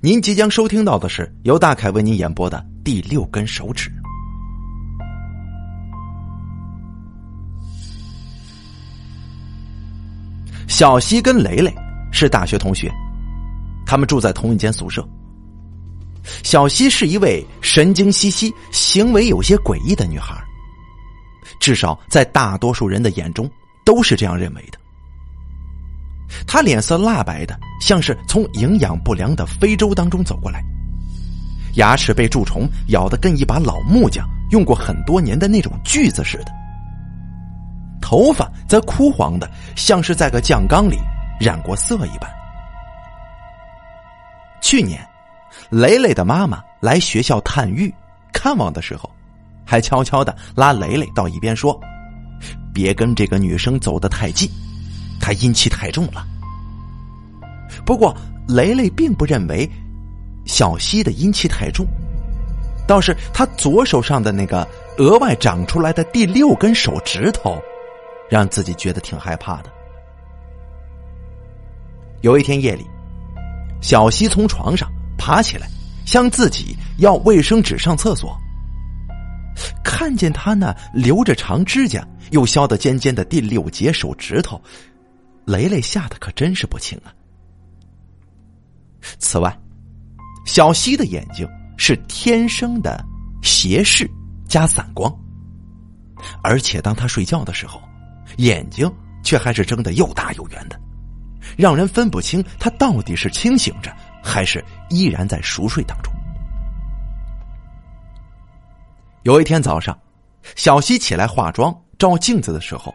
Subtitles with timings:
[0.00, 3.90] 您即将收听到的是由大凯为您演播的《第六根手指》。
[10.68, 11.74] 小西跟雷雷
[12.12, 12.88] 是大学同学，
[13.84, 15.04] 他们住在同一间宿舍。
[16.44, 20.40] 小西是一位神经兮兮、行为有些诡异的女孩，
[21.58, 23.50] 至少在大多数人的眼中
[23.84, 24.77] 都是这样认为的。
[26.46, 30.62] 他脸色蜡白的，像是从营养不良的非洲当中走过来，
[31.74, 36.52] 牙齿被蛀虫咬得跟一把老木匠用过很多年的那种锯子似的，
[38.00, 40.98] 头发则枯黄的，像是在个酱缸里
[41.40, 42.30] 染过色一般。
[44.60, 45.00] 去年，
[45.70, 47.94] 雷雷的妈妈来学校探狱
[48.32, 49.10] 看望的时候，
[49.64, 51.78] 还悄悄的拉雷雷到一边说
[52.74, 54.50] ：“别跟这个女生走得太近。”
[55.20, 56.26] 他阴气太重了。
[57.84, 59.68] 不过雷雷并不认为
[60.44, 61.86] 小西的阴气太重，
[62.86, 67.60] 倒是他左手上的那个额外长出来的第六根手指头，
[68.30, 69.70] 让自己觉得挺害怕的。
[72.22, 72.84] 有一天夜里，
[73.80, 75.68] 小西从床上爬起来，
[76.04, 78.36] 向自己要卫生纸上厕所，
[79.84, 84.60] 看见他那留着长指甲又削得尖尖的第六节手指头。
[85.48, 87.08] 雷雷吓得可真是不轻啊！
[89.18, 89.58] 此外，
[90.44, 93.02] 小西的眼睛是天生的
[93.42, 94.06] 斜视
[94.46, 95.10] 加散光，
[96.42, 97.80] 而且当他睡觉的时候，
[98.36, 98.92] 眼睛
[99.24, 100.78] 却还是睁得又大又圆的，
[101.56, 103.90] 让人分不清他到底是清醒着
[104.22, 106.12] 还是依然在熟睡当中。
[109.22, 109.98] 有一天早上，
[110.56, 112.94] 小西起来化妆照镜子的时候，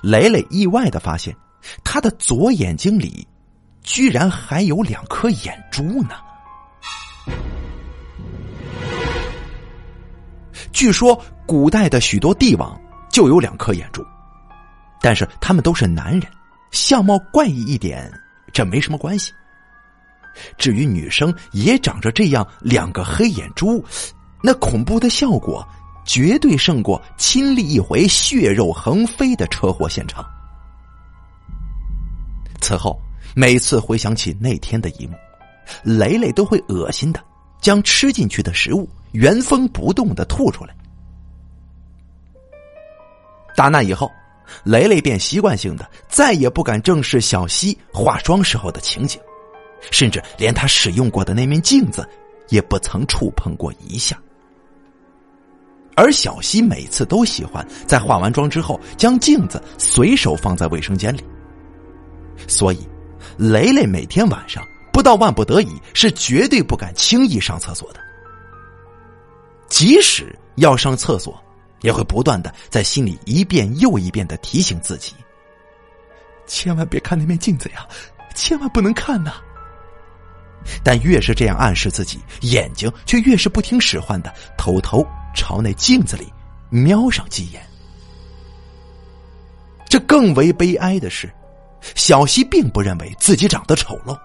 [0.00, 1.36] 雷雷意外的发现。
[1.84, 3.26] 他的左眼睛里，
[3.82, 6.10] 居然还有两颗眼珠呢。
[10.72, 12.78] 据说古代的许多帝王
[13.10, 14.04] 就有两颗眼珠，
[15.00, 16.22] 但是他们都是男人，
[16.70, 18.12] 相貌怪异一点，
[18.52, 19.32] 这没什么关系。
[20.58, 23.82] 至于女生也长着这样两个黑眼珠，
[24.42, 25.66] 那恐怖的效果
[26.04, 30.22] 绝对胜过亲历一回血肉横飞的车祸现场。
[32.66, 33.00] 此后，
[33.36, 35.14] 每次回想起那天的一幕，
[35.84, 37.22] 雷雷都会恶心的
[37.60, 40.74] 将吃进去的食物原封不动的吐出来。
[43.54, 44.10] 打那以后，
[44.64, 49.20] 雷雷便习惯性的再也不敢正视小西化妆时候的情景，
[49.92, 52.04] 甚至连他使用过的那面镜子
[52.48, 54.20] 也不曾触碰过一下。
[55.94, 61.22] 而小西每次都喜欢在化完妆之后将镜子随手放在卫生间里。
[62.48, 62.86] 所以，
[63.36, 68.00] 雷雷每天晚上不到万不得已，是绝对不敢轻易上厕所的。
[69.68, 71.42] 即使要上厕所，
[71.82, 75.14] 也会不断的在心里一遍又一遍的提醒自己：
[76.46, 77.86] 千万别看那面镜子呀，
[78.34, 79.34] 千万不能看呐。
[80.82, 86.32] 但越是这样暗示自己，眼睛却越是不听使唤的偷偷朝那镜子里
[86.70, 87.62] 瞄上几眼。
[89.88, 91.30] 这更为悲哀的是。
[91.94, 94.18] 小西并不认为自己长得丑陋，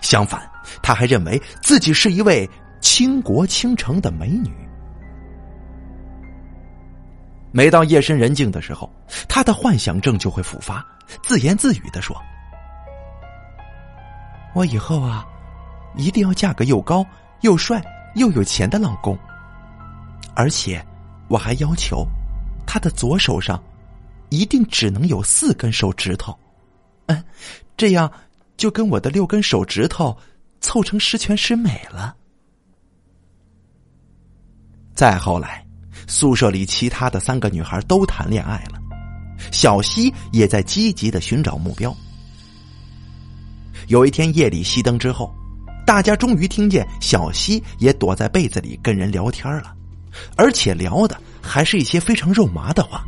[0.00, 0.48] 相反，
[0.82, 2.48] 他还认为自己是一位
[2.80, 4.50] 倾国倾城的美女。
[7.50, 8.92] 每到夜深人静的时候，
[9.28, 10.84] 他的幻想症就会复发，
[11.22, 12.16] 自言自语的说
[14.54, 15.26] ：“我以后啊，
[15.96, 17.04] 一定要嫁个又高
[17.40, 17.82] 又帅
[18.14, 19.18] 又有钱的老公，
[20.34, 20.84] 而且
[21.28, 22.06] 我还要求，
[22.66, 23.62] 他的左手上
[24.28, 26.38] 一定只能有四根手指头。”
[27.06, 27.24] 嗯，
[27.76, 28.10] 这样
[28.56, 30.16] 就跟我的六根手指头
[30.60, 32.16] 凑成十全十美了。
[34.94, 35.64] 再后来，
[36.06, 38.80] 宿舍里其他的三个女孩都谈恋爱了，
[39.52, 41.94] 小西也在积极的寻找目标。
[43.88, 45.32] 有一天夜里熄灯之后，
[45.86, 49.76] 大家终于听见小西也躲在被子里跟人聊天了，
[50.34, 53.04] 而且聊的还是一些非常肉麻的话。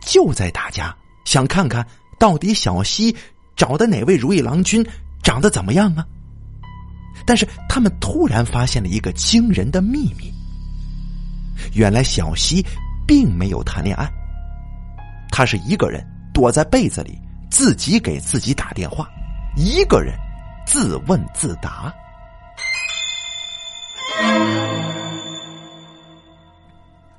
[0.00, 1.86] 就在大家想看看。
[2.18, 3.14] 到底小西
[3.54, 4.86] 找的哪位如意郎君
[5.22, 6.06] 长得怎么样啊？
[7.26, 10.32] 但是他们突然发现了一个惊人的秘密。
[11.72, 12.64] 原来小西
[13.06, 14.06] 并没有谈恋爱，
[15.30, 17.18] 他是一个人躲在被子里，
[17.50, 19.08] 自己给自己打电话，
[19.56, 20.14] 一个人
[20.66, 21.92] 自问自答。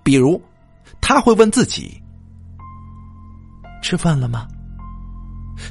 [0.04, 0.42] 比如，
[1.02, 2.02] 他会问自己
[3.82, 4.48] ：“吃饭了吗？”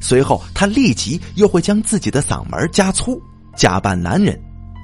[0.00, 3.20] 随后他立即又会将自己的嗓门加粗，
[3.54, 4.38] 假扮男人，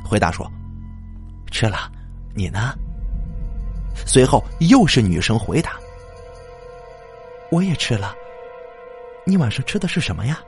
[0.04, 0.50] 回答说
[1.50, 1.90] ：“吃了，
[2.34, 2.74] 你呢？”
[4.06, 5.72] 随后又是女生回答
[7.52, 8.14] ：“我也吃了。
[9.26, 10.40] 你晚上吃的是什么呀？”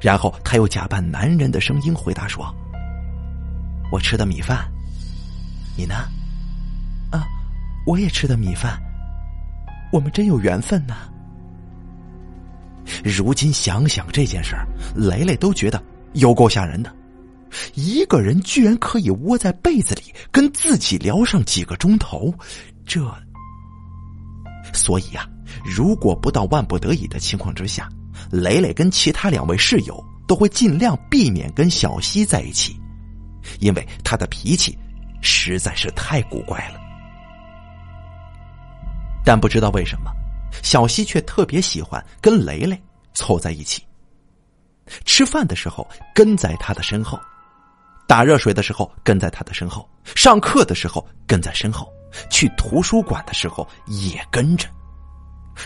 [0.00, 2.44] 然后他又假扮男人的声音回答说
[3.92, 4.68] ：“我吃的米饭。
[5.76, 5.94] 你呢？
[7.10, 7.26] 啊，
[7.86, 8.80] 我也吃的米饭。
[9.92, 11.08] 我们真有缘分呐。”
[13.04, 15.82] 如今想想这件事儿，雷雷都觉得
[16.12, 16.94] 有够吓人的。
[17.74, 22.32] 一个人居然可以窝在被子里跟自己聊上几个钟头，
[22.86, 23.00] 这……
[24.72, 25.28] 所以呀，
[25.64, 27.88] 如果不到万不得已的情况之下，
[28.30, 32.74] 雷雷跟其他两位室友都会尽量避免跟小西在一起，
[33.60, 34.78] 因为他的脾气
[35.20, 36.80] 实在是太古怪了。
[39.24, 40.10] 但不知道为什么，
[40.62, 42.80] 小西却特别喜欢跟雷雷
[43.14, 43.86] 凑在一起，
[45.04, 47.18] 吃饭的时候跟在他的身后。
[48.06, 51.90] 打热水的时候跟在他的身后，上课的时候跟在身后，
[52.28, 54.68] 去图书馆的时候也跟着，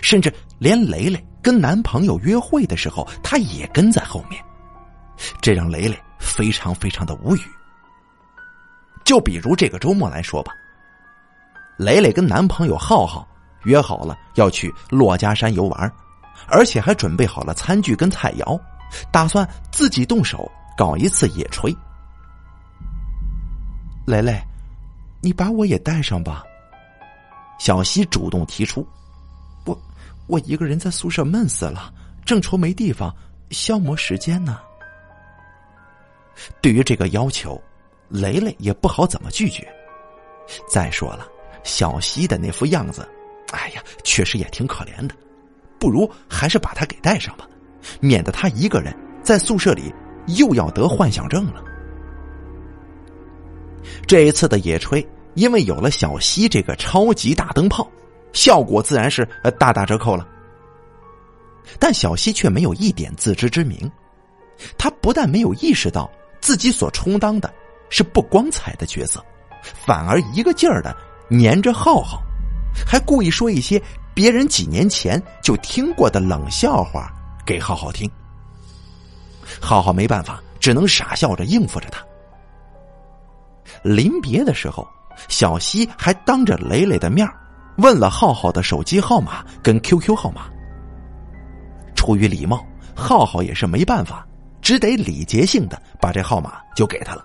[0.03, 4.41] 甚至连雷雷跟男朋友约会的时候，他也跟在后面，
[5.41, 7.41] 这让雷雷非常非常的无语。
[9.05, 10.53] 就比如这个周末来说吧，
[11.77, 13.27] 雷雷跟男朋友浩浩
[13.67, 15.93] 约好了要去珞珈山游玩，
[16.49, 18.59] 而且还准备好了餐具跟菜肴，
[19.11, 21.77] 打算自己动手搞一次野炊。
[24.07, 24.41] 雷雷，
[25.21, 26.43] 你把我也带上吧。
[27.59, 28.87] 小西主动提出
[29.67, 29.77] ：“我
[30.29, 31.93] 我一个人在宿舍闷死了，
[32.25, 33.15] 正愁没地方
[33.51, 34.61] 消磨时间呢。”
[36.61, 37.61] 对于这个要求，
[38.09, 39.67] 雷雷也不好怎么拒绝。
[40.69, 41.27] 再说了，
[41.65, 43.09] 小西的那副样子，
[43.53, 45.15] 哎呀，确实也挺可怜的。
[45.79, 47.47] 不如还是把他给带上吧，
[48.01, 49.93] 免得他一个人在宿舍里
[50.29, 51.63] 又要得幻想症了。
[54.07, 57.89] 这一次的野炊，因为有了小西这个超级大灯泡，
[58.33, 59.29] 效果自然是
[59.59, 60.27] 大打折扣了。
[61.79, 63.91] 但小西却没有一点自知之明，
[64.79, 66.11] 他不但没有意识到
[66.41, 67.53] 自己所充当的
[67.91, 69.25] 是不光彩的角色，
[69.63, 70.97] 反而一个劲儿的
[71.29, 72.23] 黏着浩浩，
[72.85, 73.81] 还故意说一些
[74.13, 77.13] 别人几年前就听过的冷笑话
[77.45, 78.11] 给浩浩听。
[79.61, 82.05] 浩浩没办法，只能傻笑着应付着他。
[83.83, 84.87] 临别的时候，
[85.29, 87.29] 小西还当着磊磊的面
[87.79, 90.47] 问了浩浩的手机号码跟 QQ 号码。
[91.95, 92.65] 出于礼貌，
[92.95, 94.27] 浩浩也是没办法，
[94.61, 97.25] 只得礼节性的把这号码就给他了。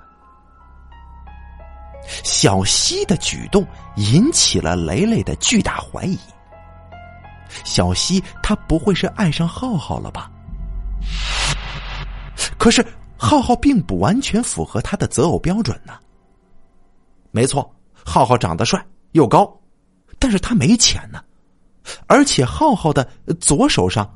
[2.23, 3.65] 小西的举动
[3.95, 6.17] 引起了雷雷的巨大怀疑。
[7.63, 10.31] 小西他不会是爱上浩浩了吧？
[12.57, 12.85] 可是
[13.17, 15.93] 浩浩并不完全符合他的择偶标准呢。
[17.31, 17.73] 没错，
[18.05, 19.51] 浩浩长得帅又高，
[20.17, 21.21] 但是他没钱呢，
[22.07, 23.07] 而且浩浩的
[23.39, 24.09] 左手上，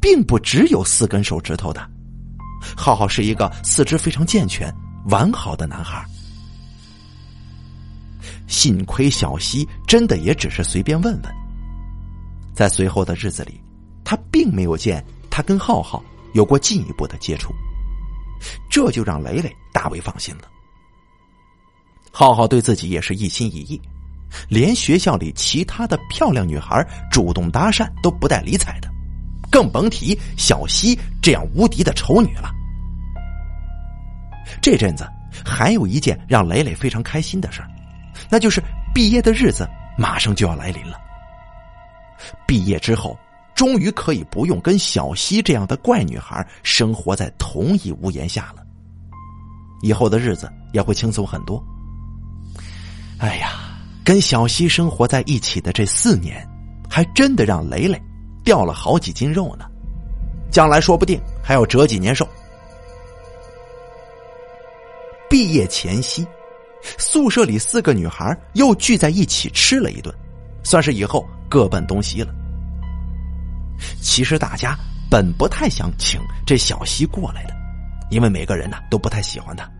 [0.00, 1.86] 并不只有四根手指头的，
[2.76, 4.72] 浩浩是一个四肢非常健全、
[5.08, 6.04] 完好的男孩。
[8.46, 11.34] 幸亏小西真的也只是随便问问，
[12.54, 13.60] 在随后的日子里，
[14.04, 16.02] 他并没有见他跟浩浩
[16.32, 17.52] 有过进一步的接触，
[18.70, 20.42] 这就让雷雷大为放心了。
[22.10, 23.80] 浩浩对自己也是一心一意，
[24.48, 28.88] 连学校里其他的漂亮女孩主动搭讪都不带理睬的，
[29.50, 32.50] 更甭提小西这样无敌的丑女了。
[34.62, 35.06] 这阵子
[35.44, 37.60] 还有一件让磊磊非常开心的事
[38.28, 38.62] 那就是
[38.94, 40.98] 毕业的日子马上就要来临了。
[42.46, 43.18] 毕业之后，
[43.54, 48.62] 终于可以不用跟小西这样的怪女孩生活在同一屋檐下了，
[49.82, 51.62] 以后的日子也会轻松很多。
[53.18, 56.46] 哎呀，跟小西生活在一起的这四年，
[56.88, 58.00] 还真的让雷雷
[58.44, 59.66] 掉了好几斤肉呢。
[60.50, 62.26] 将来说不定还要折几年寿。
[65.28, 66.26] 毕业前夕，
[66.98, 70.14] 宿舍里四个女孩又聚在一起吃了一顿，
[70.62, 72.34] 算是以后各奔东西了。
[74.00, 74.76] 其实大家
[75.10, 77.54] 本不太想请这小西过来的，
[78.10, 79.70] 因为每个人呢都不太喜欢他，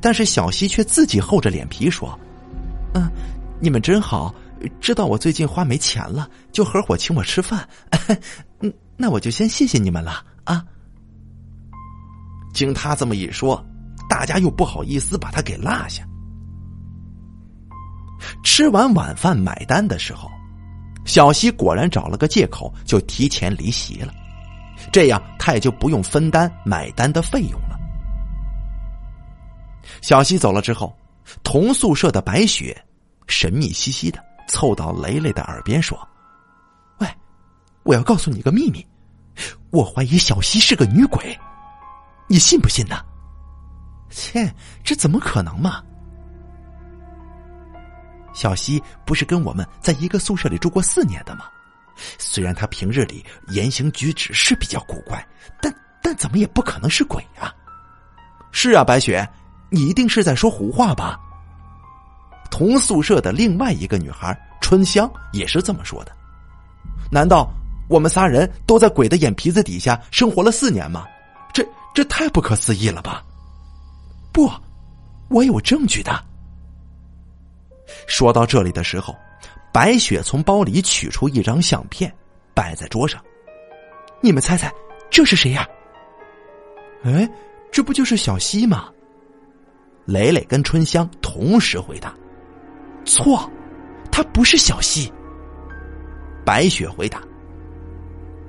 [0.00, 2.18] 但是小西却自己厚着脸皮说。
[2.94, 3.10] 嗯，
[3.60, 4.34] 你们真好，
[4.80, 7.66] 知道我最近花没钱了，就合伙请我吃饭。
[8.60, 10.64] 嗯，那我就先谢谢你们了啊。
[12.54, 13.62] 经他这么一说，
[14.16, 16.02] 大家又不好意思把他给落下。
[18.42, 20.30] 吃完晚饭买单的时候，
[21.04, 24.14] 小西果然找了个借口就提前离席了，
[24.90, 27.78] 这样他也就不用分担买单的费用了。
[30.00, 30.96] 小西走了之后，
[31.42, 32.74] 同宿舍的白雪
[33.26, 34.18] 神秘兮兮的
[34.48, 35.98] 凑到雷雷的耳边说
[37.00, 37.08] ：“喂，
[37.82, 38.82] 我要告诉你个秘密，
[39.68, 41.38] 我怀疑小西是个女鬼，
[42.30, 42.96] 你信不信呢？”
[44.10, 44.52] 切，
[44.84, 45.82] 这怎么可能嘛？
[48.32, 51.46] 小西不是跟我们在一个宿舍里住过四年的吗？
[52.18, 55.26] 虽然他平日里言行举止是比较古怪，
[55.62, 57.50] 但但怎么也不可能是鬼啊！
[58.52, 59.26] 是啊，白雪，
[59.70, 61.18] 你一定是在说胡话吧？
[62.50, 66.12] 同宿舍的另外一个女孩春香也是这么说的。
[67.10, 67.50] 难道
[67.88, 71.06] 我们仨人都在鬼的眼皮子底下生活了四年吗？
[71.54, 73.24] 这这太不可思议了吧！
[74.36, 74.52] 不，
[75.30, 76.12] 我有证据的。
[78.06, 79.16] 说到这里的时候。
[79.72, 82.10] 白雪从包里取出一张相片，
[82.54, 83.22] 摆在桌上。
[84.22, 84.72] 你们猜猜，
[85.10, 85.68] 这是谁呀？
[87.04, 87.28] 哎，
[87.70, 88.88] 这不就是小西吗？
[90.06, 92.14] 磊磊跟春香同时回答
[93.04, 93.50] ：“错，
[94.10, 95.12] 他不是小西。”
[96.42, 97.22] 白雪回答：“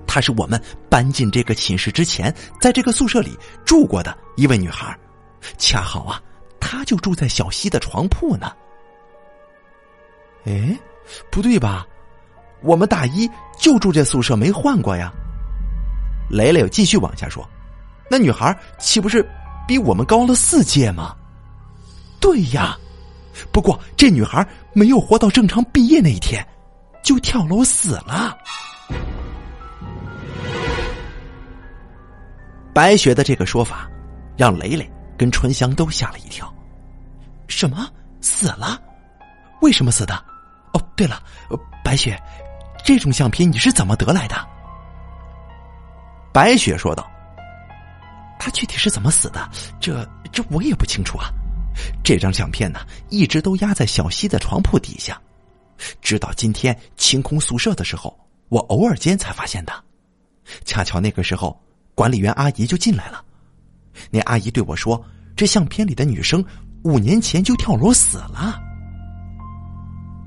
[0.08, 4.98] 她是我们搬进这个寝室之前，在这个宿舍里住过的一位女孩，
[5.58, 6.22] 恰好啊，
[6.60, 8.52] 她就住在小西的床铺呢。”
[10.46, 10.78] 哎。
[11.32, 11.88] 不对吧？
[12.62, 15.10] 我们大一就住这宿舍，没换过呀。
[16.30, 17.48] 雷雷继续往下说
[18.12, 19.26] ：“那女孩岂不是
[19.66, 21.16] 比我们高了四届吗？”
[22.20, 22.78] 对呀，
[23.54, 26.46] 不过这女孩没有活到正常毕业那一天，
[27.02, 28.38] 就跳楼死了。
[32.74, 33.90] 白雪的这个说法，
[34.36, 36.54] 让雷雷跟春香都吓了一跳。
[37.48, 37.90] 什么
[38.22, 38.82] 死了？
[39.62, 40.14] 为什么死的？
[40.74, 41.22] 哦，对了，
[41.84, 42.22] 白雪，
[42.84, 44.36] 这种相片你是怎么得来的？
[46.32, 47.10] 白雪说道
[48.38, 49.50] ：“他具体是怎么死的？
[49.80, 51.30] 这这我也不清楚啊。
[52.04, 55.20] 这张相片呢，一直都压在小西的床铺底下，
[56.02, 58.16] 直到今天清空宿舍的时候，
[58.50, 59.74] 我偶尔间才发现的。
[60.66, 61.60] 恰巧那个时候，
[61.96, 63.24] 管理员阿姨就进来了。
[64.12, 65.04] 那阿姨对我说，
[65.36, 66.44] 这相片里的女生
[66.84, 68.62] 五年前就跳楼死了。”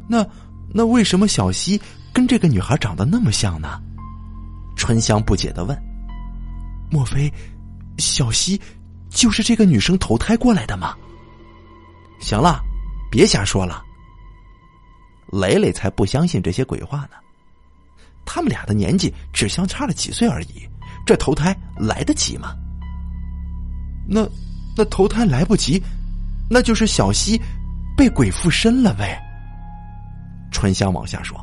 [0.08, 0.26] 那
[0.72, 1.80] 那为什么小西
[2.12, 3.80] 跟这个女孩长得那么像呢？
[4.76, 5.76] 春香不解的问
[6.90, 7.32] ：“莫非
[7.98, 8.60] 小西
[9.10, 10.96] 就是这个女生投胎过来的吗？”
[12.18, 12.60] 行了，
[13.10, 13.82] 别瞎说了。
[15.32, 17.10] 磊磊才不相信这些鬼话呢。
[18.24, 20.68] 他们俩的年纪只相差了几岁而已，
[21.04, 22.54] 这投胎来得及吗？
[24.12, 24.28] 那
[24.76, 25.80] 那投胎来不及，
[26.50, 27.40] 那就是小西
[27.96, 29.16] 被鬼附身了呗。
[30.50, 31.40] 春香往下说：“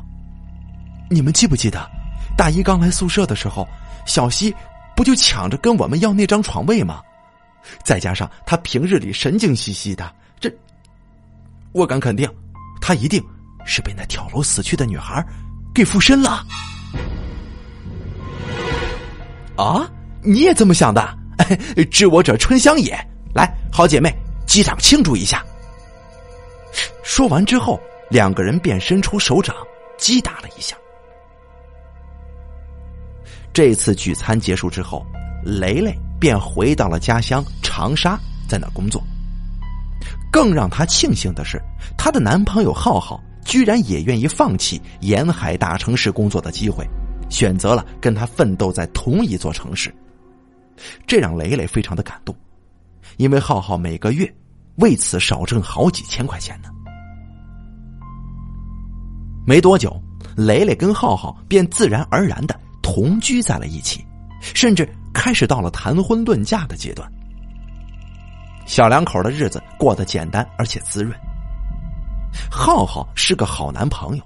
[1.08, 1.90] 你们记不记得，
[2.36, 3.66] 大一刚来宿舍的时候，
[4.04, 4.54] 小西
[4.94, 7.00] 不就抢着跟我们要那张床位吗？
[7.82, 10.52] 再加上他平日里神经兮兮的，这
[11.72, 12.30] 我敢肯定，
[12.82, 13.24] 他一定
[13.64, 15.26] 是被那跳楼死去的女孩
[15.74, 16.44] 给附身了。”
[19.56, 19.90] 啊，
[20.22, 21.17] 你也这么想的？
[21.90, 22.98] 知我者春香也。
[23.34, 24.14] 来，好姐妹，
[24.46, 25.44] 击掌庆祝一下。
[27.02, 27.80] 说完之后。
[28.10, 29.54] 两个人便伸出手掌
[29.98, 30.74] 击打了一下。
[33.52, 35.04] 这次聚餐结束之后，
[35.44, 39.02] 雷雷便回到了家乡长沙，在那工作。
[40.32, 41.60] 更让她庆幸的是，
[41.98, 46.88] 她的男朋友浩浩居然也愿意放弃沿海大城市工作的机会，
[47.28, 49.94] 选择了跟她奋斗在同一座城市。
[51.06, 52.34] 这让雷雷非常的感动，
[53.16, 54.32] 因为浩浩每个月
[54.76, 56.68] 为此少挣好几千块钱呢。
[59.46, 59.98] 没多久，
[60.36, 64.04] 雷雷跟浩浩便自然而然的同居在了一起，
[64.40, 67.10] 甚至开始到了谈婚论嫁的阶段。
[68.66, 71.18] 小两口的日子过得简单而且滋润。
[72.50, 74.22] 浩浩是个好男朋友，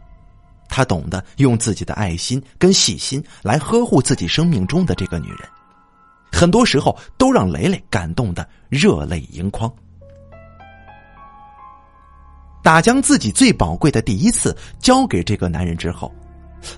[0.69, 5.49] 他懂得用自己的爱心跟细心来呵护自己生命中的这个女人，
[6.33, 9.73] 很多时候都让雷雷感动的热泪盈眶。
[12.63, 16.13] 打将自己最宝贵的第一次交给这个男人之后，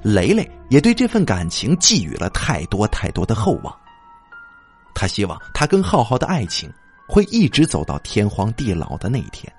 [0.02, 3.74] 雷雷也对这份感情寄予了太多太多的厚望。
[4.94, 6.72] 他希望他跟浩浩的爱情
[7.06, 9.52] 会一直走到天荒地老的那一天，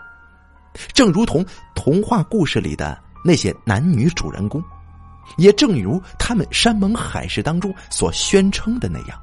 [0.94, 4.64] 正如同童话故事里的那些男女主人公，
[5.38, 9.22] 也正如他们山盟海誓当中所宣称的那样。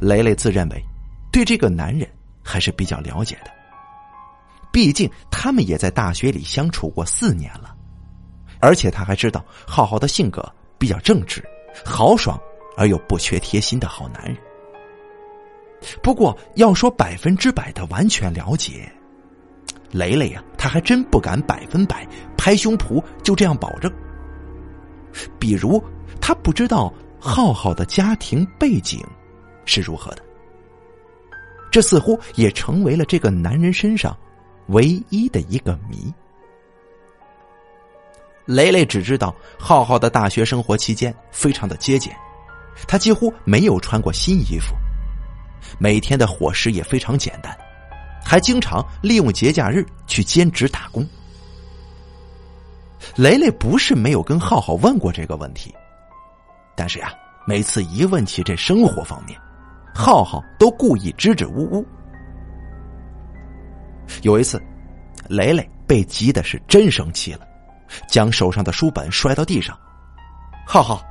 [0.00, 0.84] 雷雷自认为
[1.30, 2.08] 对这个男人
[2.42, 3.50] 还是比较了解的。
[4.72, 7.76] 毕竟他们也在大学里相处过四年了，
[8.58, 10.42] 而且他还知道浩浩的性格
[10.78, 11.44] 比较正直、
[11.84, 12.40] 豪爽，
[12.76, 14.36] 而又不缺贴心的好男人。
[16.02, 18.90] 不过，要说百分之百的完全了解，
[19.90, 22.06] 雷雷呀，他还真不敢百分百
[22.38, 23.92] 拍胸脯就这样保证。
[25.38, 25.82] 比如，
[26.20, 29.04] 他不知道浩浩的家庭背景
[29.64, 30.22] 是如何的，
[31.70, 34.16] 这似乎也成为了这个男人身上
[34.68, 36.12] 唯一的一个谜。
[38.44, 42.14] 雷雷只知道，浩浩的大学生活期间非常的节俭，
[42.88, 44.74] 他几乎没有穿过新衣服，
[45.78, 47.56] 每天的伙食也非常简单，
[48.24, 51.06] 还经常利用节假日去兼职打工。
[53.14, 55.72] 雷雷不是没有跟浩浩问过这个问题，
[56.74, 57.14] 但是呀，
[57.46, 59.38] 每次一问起这生活方面，
[59.94, 61.86] 浩浩都故意支支吾吾。
[64.22, 64.60] 有一次，
[65.28, 67.46] 雷雷被急的是真生气了。
[68.08, 69.78] 将手上的书本摔到地上。
[70.66, 71.04] 浩浩，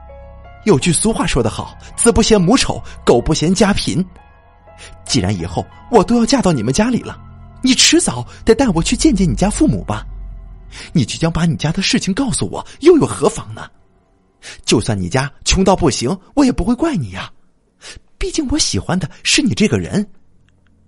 [0.65, 4.03] 有句俗话说得好：“子不嫌母丑，狗不嫌家贫。”
[5.05, 7.19] 既然以后我都要嫁到你们家里了，
[7.61, 10.03] 你迟早得带我去见见你家父母吧。
[10.91, 13.69] 你即将把你家的事情告诉我，又有何妨呢？
[14.65, 17.31] 就算你家穷到不行，我也不会怪你呀。
[18.21, 20.07] 毕竟我喜欢的是你这个人。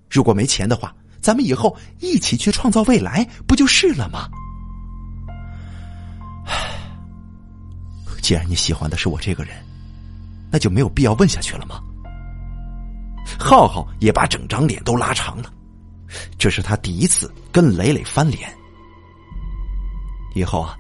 [0.08, 4.30] 如果没钱的话，咱们以后一起去创造未来，不就是了吗？
[8.22, 9.56] 既然你喜欢的是我这个人，
[10.52, 11.82] 那就没有必要问下去了吗？
[13.40, 15.52] 浩浩也把整张脸都拉长了，
[16.38, 18.56] 这是他第一次跟磊磊翻脸。
[20.36, 20.78] 以后啊，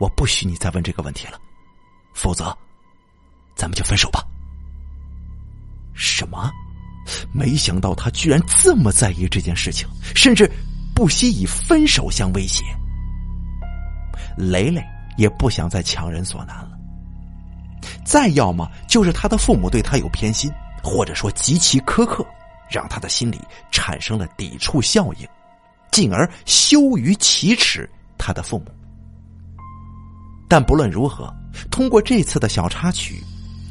[0.00, 1.38] 我不许你再问这个问题了，
[2.12, 2.52] 否则，
[3.54, 4.26] 咱们就分手吧。
[5.96, 6.50] 什么？
[7.32, 10.50] 没想到他居然这么在意这件事情，甚至
[10.94, 12.62] 不惜以分手相威胁。
[14.36, 14.84] 雷雷。
[15.16, 16.72] 也不想再强人所难了。
[18.04, 22.22] 再要么就是他的父母对他有偏心，或者说极其苛刻，
[22.70, 25.26] 让他的心里产生了抵触效应，
[25.90, 28.66] 进而羞于启齿他的父母。
[30.46, 31.34] 但不论如何，
[31.70, 33.24] 通过这次的小插曲，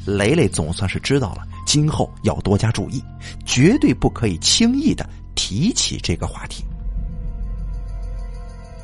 [0.06, 3.04] 雷雷总算是知道了今后要多加注意，
[3.46, 6.64] 绝对不可以轻易的提起这个话题。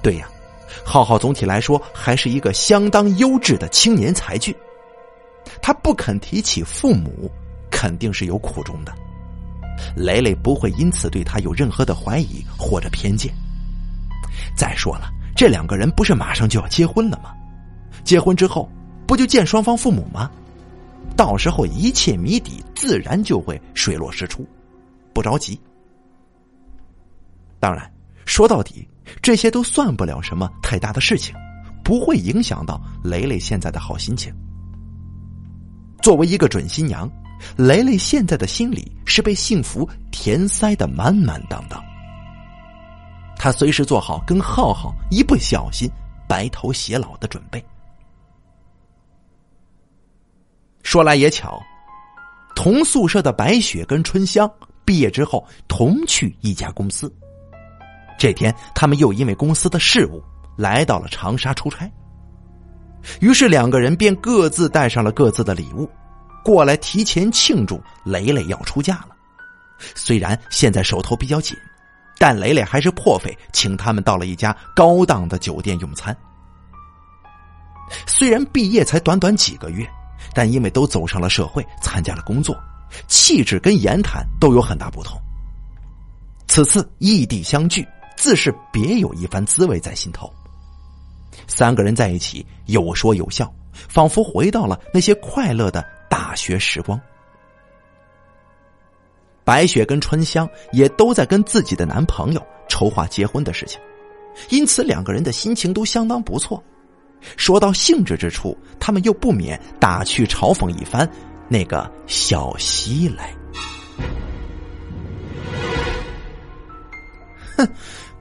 [0.01, 0.27] 对呀。
[0.85, 4.55] 浩浩总体来说还是一个相当优质的青年才俊，
[5.61, 7.29] 他不肯提起父母，
[7.69, 8.93] 肯定是有苦衷的。
[9.95, 13.31] 雷雷不会因此对他有任何的怀疑或者偏见。
[14.55, 17.33] 再说了，这两个人不是马上就要结婚了吗？
[18.03, 18.67] 结婚之后
[19.05, 20.31] 不就见双方父母吗？
[21.21, 24.43] 到时候一切谜底自然就会水落石出，
[25.13, 25.61] 不着急。
[27.59, 27.87] 当然，
[28.25, 28.87] 说到底。
[29.21, 31.35] 这些都算不了什么太大的事情，
[31.83, 34.33] 不会影响到雷雷现在的好心情。
[36.01, 37.07] 作为一个准新娘，
[37.55, 41.79] 雷雷现在的心里是被幸福填塞的满满当当。
[43.35, 45.87] 他随时做好跟浩浩一不小心
[46.27, 47.63] 白头偕老的准备。
[50.83, 51.61] 说来也巧，
[52.55, 54.49] 同宿舍的白雪跟春香
[54.83, 57.13] 毕业之后同去一家公司。
[58.17, 60.21] 这天，他们又因为公司的事务
[60.55, 61.91] 来到了长沙出差。
[63.19, 65.89] 于是两个人便各自带上了各自的礼物，
[66.43, 69.15] 过来提前庆祝雷雷要出嫁了。
[69.95, 71.57] 虽然现在手头比较紧，
[72.19, 76.15] 但雷雷还是破费请他们到了一家高档的酒店用餐。
[78.05, 79.89] 虽然毕业才短短几个月，
[80.33, 82.57] 但因为都走上了社会，参加了工作，
[83.07, 85.19] 气质跟言谈都有很大不同。
[86.47, 87.87] 此次异地相聚。
[88.17, 90.31] 自是别有一番滋味在心头。
[91.47, 97.01] 三个人在一起有说有笑，仿佛回到了那些快乐的大学时光。
[99.43, 103.81] 白雪跟春香也都在跟自己的男朋友筹划结婚的事情，
[104.49, 106.63] 因此两个人的心情都相当不错。
[107.37, 111.09] 说到兴致之处，他们又不免打趣嘲讽一番
[111.47, 113.33] 那个小西来。
[117.57, 117.67] 哼。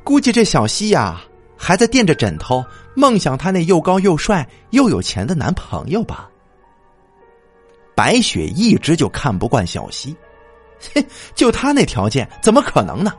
[0.02, 1.20] 估计这小西呀，
[1.56, 2.64] 还在垫着枕头
[2.96, 6.28] 梦想他那又高又帅又有钱的男朋友吧。
[7.94, 10.16] 白雪一直就看不惯小西，
[10.94, 13.12] 嘿，就他那条件，怎么可能呢？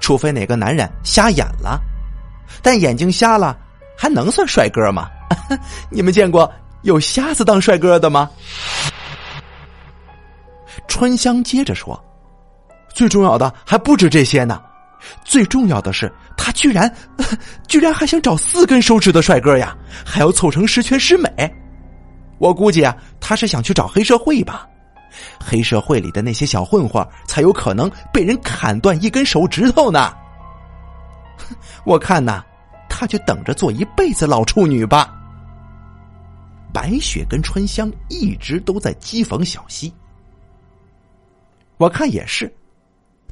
[0.00, 1.80] 除非哪个男人瞎眼了，
[2.62, 3.56] 但眼睛瞎了
[3.96, 5.08] 还能算帅哥吗？
[5.90, 6.50] 你们见过
[6.82, 8.30] 有瞎子当帅哥的吗？
[10.88, 12.00] 春香接着说
[12.94, 14.62] ：“最重要的还不止这些呢。”
[15.24, 16.92] 最重要的是，他居然，
[17.68, 21.28] 居然还想找四根手指的帅哥呀，还要凑成十全十美。
[22.38, 24.66] 我估计啊，他是想去找黑社会吧。
[25.38, 30.12] 黑社会里的那些小混混才有可能被人砍断一根手指头呢。
[31.84, 32.44] 我看呐，
[32.98, 35.14] 他就等着做一辈子老处女吧。
[36.72, 39.92] 白雪跟春香一直都在讥讽小溪。
[41.76, 42.50] 我看也是。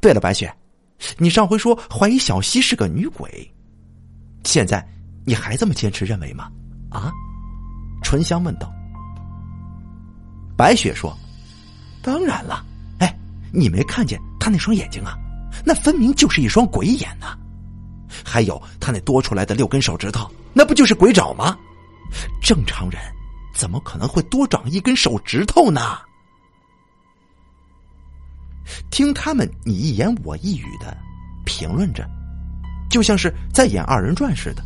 [0.03, 0.55] 对了，白雪，
[1.17, 3.51] 你上回说怀疑小溪是个女鬼，
[4.45, 4.87] 现在
[5.25, 6.51] 你还这么坚持认为吗？
[6.91, 7.11] 啊？
[8.03, 8.71] 春香问道。
[10.59, 11.17] 白雪说。
[12.03, 12.63] 当然了，
[12.99, 13.19] 哎，
[13.51, 15.17] 你没看见他那双眼睛啊？
[15.65, 17.39] 那分明就是一双鬼眼呐！
[18.25, 21.57] 还有他那多出来的六根手指头，那不就是鬼爪吗？
[22.41, 23.01] 正常人
[23.55, 25.99] 怎么可能会多长一根手指头呢？
[28.91, 30.97] 听他们你一言我一语的
[31.45, 32.09] 评论着，
[32.89, 34.63] 就像是在演二人转似的。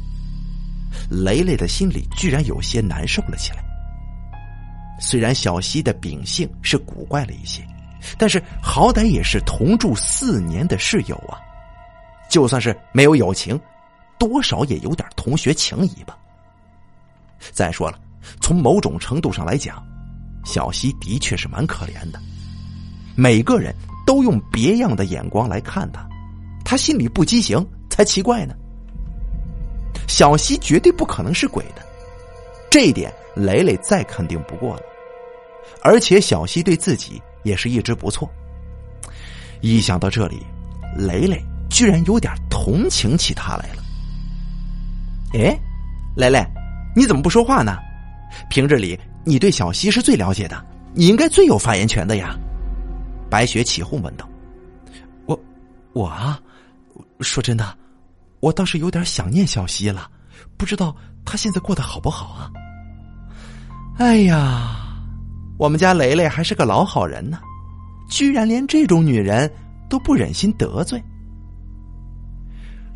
[1.10, 3.64] 雷雷的心里居然有些难受了起来。
[5.00, 7.66] 虽然小西的秉性是古怪了一些，
[8.18, 11.38] 但是好歹也是同住四年的室友啊，
[12.28, 13.58] 就算是没有友情，
[14.18, 16.16] 多少也有点同学情谊吧。
[17.52, 17.98] 再说了，
[18.40, 19.82] 从某种程度上来讲，
[20.44, 22.20] 小西的确是蛮可怜的，
[23.16, 23.74] 每个人
[24.06, 26.06] 都用别样的眼光来看他，
[26.64, 28.54] 他心里不畸形才奇怪呢。
[30.06, 31.82] 小西绝对不可能是鬼的，
[32.70, 33.12] 这一点。
[33.34, 34.82] 雷雷再肯定不过了，
[35.80, 38.28] 而且小西对自己也是一直不错。
[39.60, 40.44] 一想到这里，
[40.96, 41.40] 雷雷
[41.78, 43.84] 居然有点同情起他来了。
[45.34, 45.56] 哎，
[46.16, 46.44] 雷雷，
[46.96, 47.78] 你怎么不说话呢？
[48.50, 50.60] 平日里你对小西是最了解的，
[50.92, 52.36] 你应该最有发言权的呀。
[53.30, 54.28] 白雪起哄问道
[55.26, 55.38] ：“我，
[55.92, 56.40] 我啊，
[57.20, 57.78] 说真的，
[58.40, 60.10] 我倒是有点想念小西了，
[60.56, 60.92] 不知道
[61.24, 62.50] 他现在过得好不好啊？”
[63.98, 64.96] 哎呀，
[65.56, 67.38] 我们家雷雷还是个老好人呢，
[68.10, 69.48] 居然连这种女人
[69.88, 71.00] 都不忍心得罪。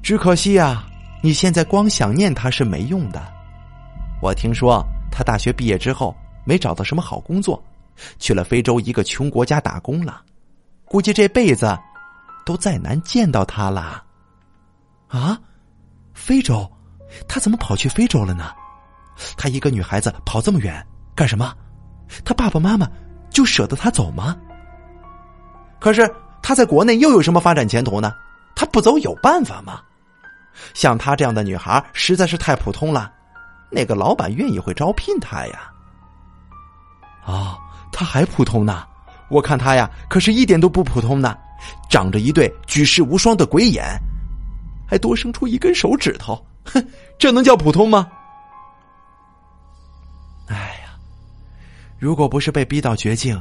[0.02, 0.84] 只可惜啊，
[1.22, 3.22] 你现在光想念她是没用的。
[4.20, 7.62] 我听说她大学毕业之后没找到什么好工作，
[8.18, 10.20] 去了非洲一个穷国家打工了，
[10.84, 11.78] 估计这辈子
[12.44, 14.02] 都再难见到她了。
[15.06, 15.40] 啊，
[16.14, 16.68] 非洲，
[17.28, 18.50] 她怎么跑去非洲了呢？
[19.36, 20.84] 她一个女孩子跑这么远。
[21.14, 21.54] 干什么？
[22.24, 22.88] 他爸爸妈妈
[23.30, 24.36] 就舍得他走吗？
[25.78, 26.10] 可是
[26.42, 28.12] 他在国内又有什么发展前途呢？
[28.56, 29.80] 他不走有办法吗？
[30.74, 33.12] 像她这样的女孩实在是太普通了，
[33.70, 35.70] 哪个老板愿意会招聘她呀？
[37.24, 37.56] 啊，
[37.92, 38.84] 他还普通呢？
[39.28, 41.38] 我看他呀，可是一点都不普通呢，
[41.88, 43.84] 长着一对举世无双的鬼眼，
[44.88, 46.84] 还多生出一根手指头，哼，
[47.18, 48.10] 这能叫普通吗？
[50.48, 50.98] 哎呀。
[51.98, 53.40] 如果不是被逼到绝境，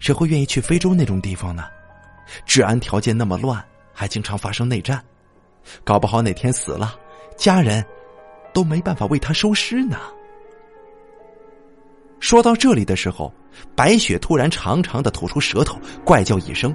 [0.00, 1.64] 谁会愿意去非洲那种地方呢？
[2.44, 5.02] 治安条件那么乱，还经常发生内战，
[5.84, 6.94] 搞不好哪天死了，
[7.36, 7.84] 家人
[8.52, 9.98] 都没办法为他收尸呢。
[12.20, 13.32] 说到这里的时候，
[13.74, 16.74] 白雪突然长长的吐出舌头，怪叫一声：“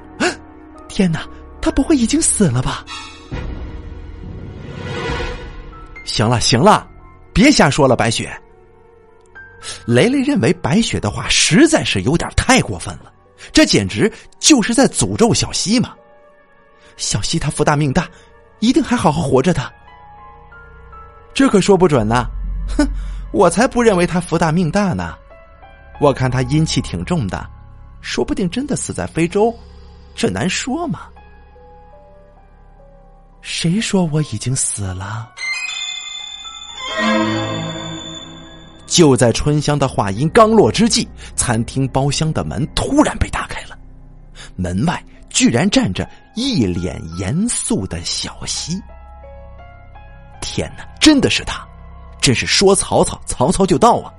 [0.89, 1.25] 天哪，
[1.61, 2.85] 他不会已经死了吧？”
[6.03, 6.87] 行了行了，
[7.33, 8.29] 别瞎说了，白雪。
[9.85, 13.11] 雷雷认为白雪的话实在是有点太过分了，
[13.51, 15.95] 这简直就是在诅咒小西嘛！
[16.95, 18.07] 小西他福大命大，
[18.59, 19.73] 一定还好好活着的。
[21.33, 22.25] 这可说不准呢，
[22.77, 22.87] 哼，
[23.31, 25.15] 我才不认为他福大命大呢。
[25.99, 27.47] 我看他阴气挺重的，
[28.01, 29.53] 说不定真的死在非洲，
[30.15, 31.01] 这难说嘛。
[33.41, 35.31] 谁说我已经死了？
[38.87, 43.77] 就在春香的话音刚落之际，餐厅包厢的门突然被打开了，
[44.55, 45.03] 门外
[45.37, 48.81] 居然站着一脸严肃的小溪。
[50.41, 51.63] 天哪，真的是他！
[52.19, 54.11] 真是说曹操，曹操就到啊！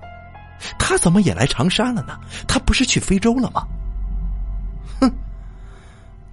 [0.79, 2.17] 他怎么也来长沙了呢？
[2.47, 3.67] 他不是去非洲了吗？
[5.01, 5.13] 哼，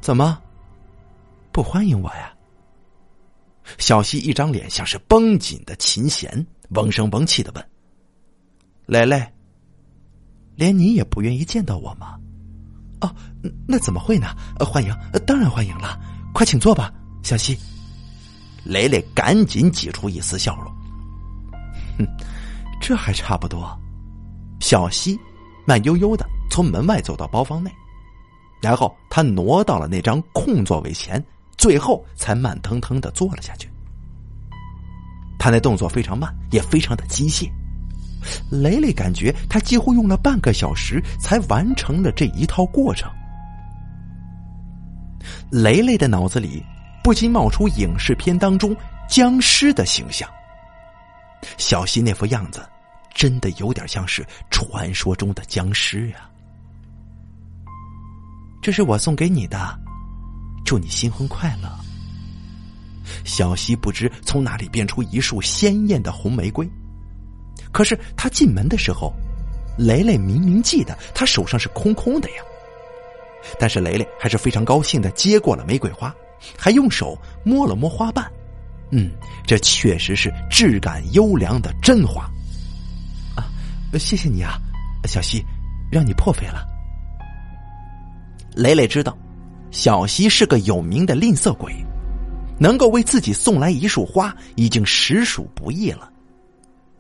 [0.02, 0.40] 怎么
[1.52, 2.32] 不欢迎我呀？
[3.80, 7.70] 小溪一张脸像是绷紧的琴弦，嗡声嗡气的问。
[8.86, 9.34] 雷雷，
[10.54, 12.20] 连你也不愿意见到我吗？
[13.02, 13.16] 哦，
[13.68, 14.28] 那怎么会呢？
[14.60, 16.00] 欢迎，当然欢迎了，
[16.34, 16.92] 快请坐吧，
[17.24, 17.58] 小西。
[18.64, 20.74] 雷雷赶紧挤出一丝笑容。
[22.00, 22.08] 哼，
[22.82, 23.80] 这还差不多。
[24.60, 25.20] 小西
[25.68, 27.72] 慢悠悠的从门外走到包房内，
[28.62, 31.24] 然后他挪到了那张空座位前，
[31.58, 33.70] 最后才慢腾腾的坐了下去。
[35.38, 37.48] 他那动作非常慢，也非常的机械。
[38.50, 43.12] 雷雷感觉他几乎用了半个小时才完成了这一套过程。
[45.52, 46.64] 雷雷的脑子里
[47.04, 48.76] 不禁冒出影视片当中
[49.08, 50.30] 僵尸的形象。
[51.58, 52.68] 小西那副样子，
[53.14, 56.30] 真的有点像是传说中的僵尸呀。
[58.62, 59.80] 这是我送给你的，
[60.66, 61.70] 祝你新婚快乐。
[63.24, 66.68] 小西不知从哪里变出一束鲜艳的红玫瑰，
[67.76, 69.14] 可是他进门的时候，
[69.78, 72.38] 雷雷明明记得他手上是空空的呀。
[73.60, 76.16] 但是雷雷还是非常高兴的接过了玫瑰花，
[76.58, 78.32] 还用手摸了摸花瓣。
[78.92, 79.12] 嗯，
[79.46, 82.24] 这确实是质感优良的真花。
[83.36, 83.52] 啊，
[84.00, 84.58] 谢谢你啊，
[85.04, 85.44] 小西，
[85.92, 86.66] 让你破费了。
[88.56, 89.18] 雷雷知道，
[89.70, 91.76] 小西是个有名的吝啬鬼。
[92.58, 96.10] 能够为自己送来一束花，已经实属不易了。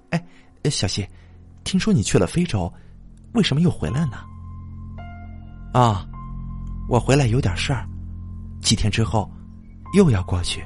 [0.09, 0.21] 哎，
[0.69, 1.07] 小希，
[1.63, 2.71] 听说你去了非洲，
[3.33, 4.17] 为什么又回来呢？
[5.73, 6.05] 啊，
[6.87, 7.87] 我回来有点事儿，
[8.61, 9.29] 几天之后
[9.93, 10.65] 又要过去。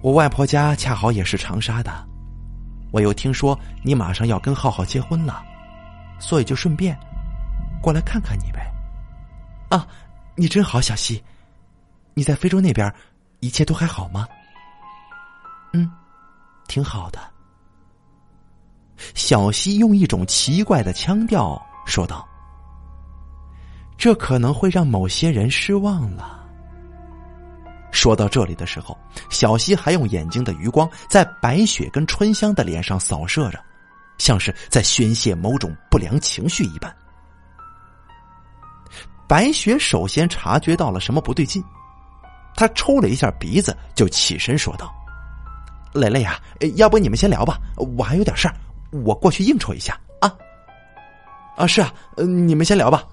[0.00, 1.92] 我外婆家恰好也是长沙的，
[2.92, 5.42] 我又听说你马上要跟浩浩结婚了，
[6.18, 6.98] 所以就顺便
[7.80, 8.70] 过来看看你呗。
[9.70, 9.86] 啊，
[10.34, 11.22] 你真好，小希，
[12.14, 12.92] 你在非洲那边。
[13.40, 14.24] 一切都还好吗？
[15.72, 15.90] 嗯，
[16.68, 17.18] 挺好的。
[19.14, 22.26] 小西用一种奇怪的腔调说道
[23.98, 26.40] ：“这可能会让某些人失望了。”
[27.92, 28.96] 说到这里的时候，
[29.28, 33.62] 小西还用眼睛的余光在白雪跟春香的脸上扫射着，
[34.16, 36.94] 像是在宣泄某种不良情绪一般。
[39.28, 41.62] 白雪首先察觉到了什么不对劲。
[42.54, 44.92] 她抽了一下鼻子，就起身说道
[45.92, 46.40] ：“蕾蕾呀，
[46.76, 48.54] 要不你们先聊吧，我还有点事儿，
[48.92, 50.32] 我过去应酬一下啊。
[51.56, 53.04] ”“啊，是啊，你们先聊吧。”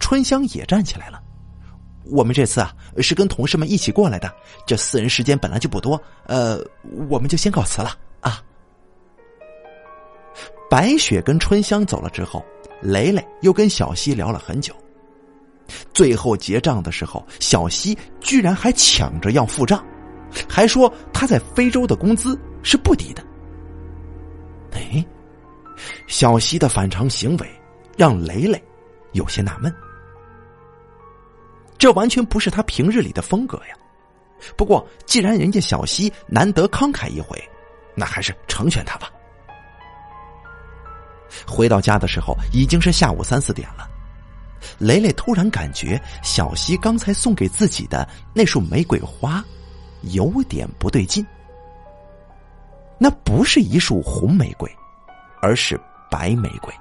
[0.00, 1.22] 春香也站起来了。
[2.10, 4.30] “我们这次啊是跟同事们一起过来的，
[4.66, 6.60] 这私人时间本来就不多，呃，
[7.08, 8.42] 我们就先告辞了啊。”
[10.68, 12.44] 白雪跟春香走了之后，
[12.82, 14.74] 蕾蕾又跟小西聊了很久。
[15.94, 19.82] 最后结账的时候，小西居然还抢着要付账，
[20.48, 23.24] 还说他在非洲的工资是不低的。
[26.06, 27.48] 小西的反常行为
[27.96, 28.62] 让雷雷
[29.12, 29.74] 有些纳闷，
[31.78, 33.76] 这完全不是他平日里的风格呀。
[34.56, 37.42] 不过既然人家小西难得慷慨一回，
[37.94, 39.10] 那还是成全他吧。
[41.46, 43.88] 回到家的时候已经是下午三四点了。
[44.78, 49.44] 雷雷突然感觉小西刚才送给自己的那束玫瑰花
[50.02, 51.26] 有点不对劲。
[52.98, 54.70] 那不是一束红玫瑰，
[55.42, 55.78] 而是
[56.14, 56.72] 白玫瑰。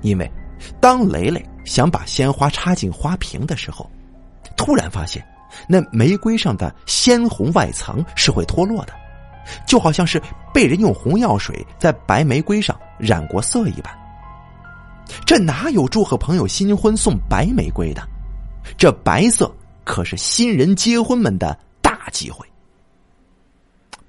[0.00, 0.30] 因为
[0.80, 3.90] 当雷雷想把鲜花插进花瓶的时候，
[4.56, 5.22] 突然发现
[5.68, 8.94] 那玫瑰上的鲜红外层是会脱落的。
[9.66, 10.22] 就好像是
[10.54, 13.92] 被人用红药水在白玫瑰上染过色一般。
[15.26, 18.02] 这哪有祝贺朋友新婚送白玫瑰的？
[18.78, 19.54] 这白色
[19.84, 22.46] 可是新人结婚们的大机会。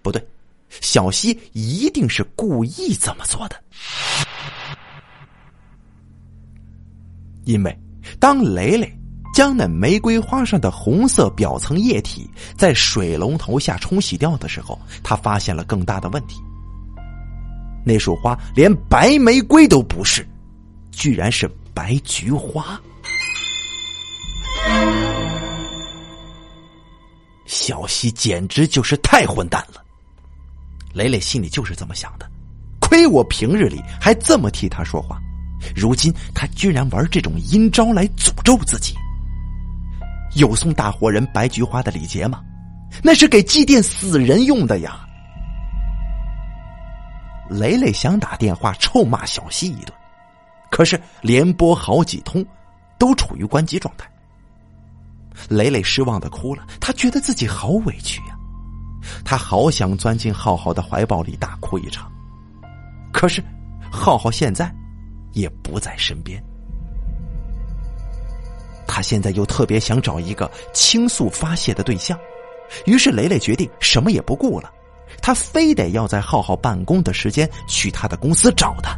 [0.02, 0.26] 不对，
[0.80, 3.56] 小西一定是故意这么做的。
[7.44, 7.78] 因为
[8.20, 8.92] 当雷雷。
[9.34, 16.36] 将那玫瑰花上的红色表层液体在水龙头下冲洗掉的时候，他发现了更大的问题。
[17.86, 20.28] 那束花连白玫瑰都不是，
[20.92, 22.78] 居然是白菊花。
[27.46, 29.82] 小西简直就是太混蛋了，
[30.94, 32.30] 磊磊心里就是这么想的。
[32.80, 35.20] 亏我平日里还这么替他说话，
[35.76, 38.96] 如今他居然玩这种阴招来诅咒自己。
[40.36, 42.42] 有送大活人白菊花的礼节吗？
[43.02, 45.06] 那是给祭奠死人用的呀！
[47.50, 49.94] 磊磊想打电话臭骂小西一顿，
[50.70, 52.46] 可是连拨好几通，
[52.98, 54.10] 都处于关机状态。
[55.50, 58.22] 磊磊失望的哭了，他觉得自己好委屈，
[59.24, 62.12] 他好想钻进浩浩的怀抱里大哭一场，
[63.12, 63.44] 可是
[63.92, 64.74] 浩浩现在
[65.34, 66.42] 也不在身边。
[68.88, 72.20] 他现在又特别想找一个倾诉发泄的对象，
[72.86, 74.70] 于是雷雷决定什么也不顾了，
[75.22, 78.98] 他非得要在浩浩办公的时间去他的公司找他。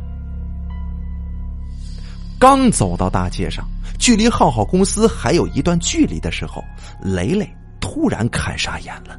[2.40, 3.66] 刚走到大街上，
[4.00, 6.64] 距离浩浩公司还有一段距离的时候，
[7.00, 7.48] 雷雷
[7.80, 9.18] 突然看傻眼了。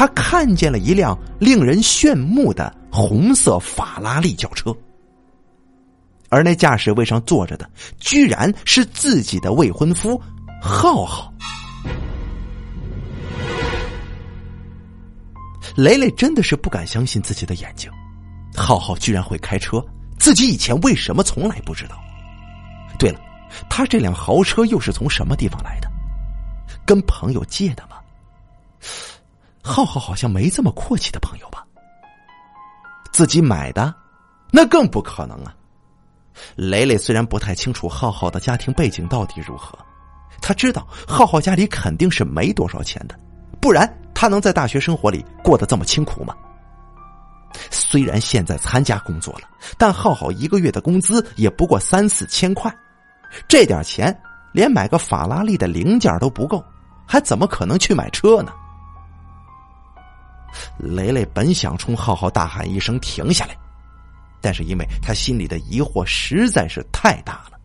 [0.00, 4.74] 他看见了一辆令人炫目的红色法拉利轿车，
[6.30, 10.18] 而那驾驶位上坐着的，居然是自己的未婚夫
[10.58, 11.30] 浩浩。
[15.76, 17.90] 雷雷真的是不敢相信自己的眼睛，
[18.56, 19.84] 浩浩居然会开车，
[20.18, 22.00] 自己以前为什么从来不知道？
[22.98, 23.20] 对了，
[23.68, 25.90] 他这辆豪车又是从什么地方来的？
[26.86, 27.98] 跟朋友借的吗？
[29.62, 31.64] 浩浩好像没这么阔气的朋友吧？
[33.12, 33.94] 自己买的，
[34.50, 35.54] 那更不可能啊！
[36.56, 39.78] 雷雷虽然不太清楚浩浩的家庭背景到底如何，
[40.40, 43.18] 他知道浩浩家里肯定是没多少钱的，
[43.60, 43.88] 不然。
[44.12, 46.34] 他能在大学生活里过得这么清苦吗？
[47.70, 52.70] 虽然现在参加工作了，但浩浩一个月的工资也不过三四千块，
[53.48, 54.14] 这点钱
[54.52, 56.62] 连买个法拉利的零件都不够，
[57.06, 58.52] 还怎么可能去买车呢？
[60.78, 63.56] 雷雷本想冲浩浩大喊一声停下来，
[64.40, 67.58] 但是因为他心里的疑惑实在是太大了，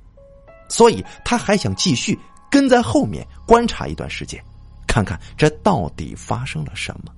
[0.68, 2.18] 所以他还想继续
[2.50, 4.44] 跟在后面观察一段时间。
[4.88, 7.12] 看看这到底发生了什么？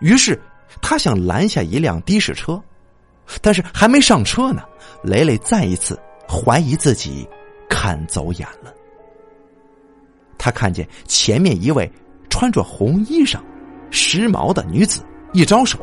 [0.00, 0.40] 于是
[0.80, 2.62] 他想拦下一辆的士车，
[3.42, 4.62] 但是还没上车呢，
[5.02, 7.28] 雷雷再一次怀疑自己
[7.68, 8.72] 看走眼了。
[10.38, 11.90] 他看见前面一位
[12.30, 13.38] 穿着红衣裳、
[13.90, 15.02] 时髦的女子，
[15.34, 15.78] 一招手，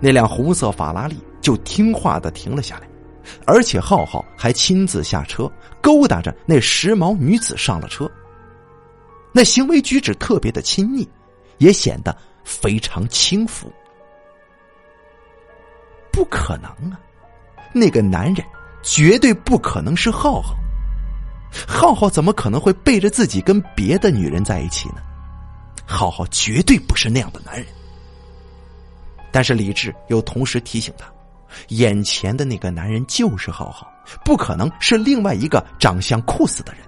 [0.00, 2.88] 那辆红色法拉利就听话的停了下来，
[3.46, 8.10] 而且浩浩还亲自下车，勾搭着那时髦女子上了车。
[9.32, 11.08] 那行为举止特别的亲昵，
[11.58, 12.14] 也显得
[12.44, 13.72] 非常轻浮。
[16.10, 16.98] 不可能啊！
[17.72, 18.44] 那个男人
[18.82, 20.56] 绝对不可能是浩浩。
[21.66, 24.96] 浩浩怎么可能会背着自己跟别的女人在一起呢？
[25.88, 27.66] 浩浩绝对不是那样的男人。
[29.32, 31.06] 但是理智又同时提醒他，
[31.68, 33.90] 眼前的那个男人就是浩浩，
[34.24, 36.82] 不可能是另外一个长相酷似的人，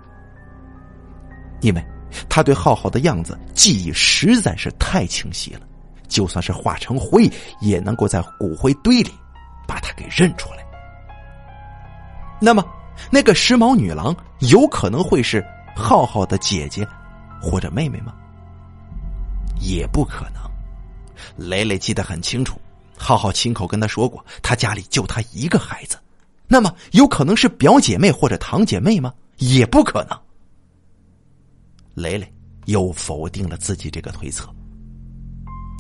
[1.61, 1.85] 因为。
[2.29, 5.61] 他对浩浩的样子记忆实在是太清晰了，
[6.09, 9.13] 就算是化成灰，也能够在骨灰堆里
[9.65, 10.67] 把他给认出来。
[12.41, 12.65] 那么，
[13.13, 15.41] 那个时髦女郎有可能会是
[15.77, 16.85] 浩浩的姐姐
[17.41, 18.13] 或者妹妹吗？
[19.61, 20.41] 也不可能。
[21.37, 22.61] 雷雷记得很清楚，
[22.97, 25.99] 浩浩亲口跟他说过，他家里就他一个孩子。
[26.49, 29.15] 那么，有可能是表姐妹或者堂姐妹吗？
[29.39, 30.19] 也不可能。
[31.95, 32.31] 雷雷
[32.67, 34.49] 又否定了自己这个推测，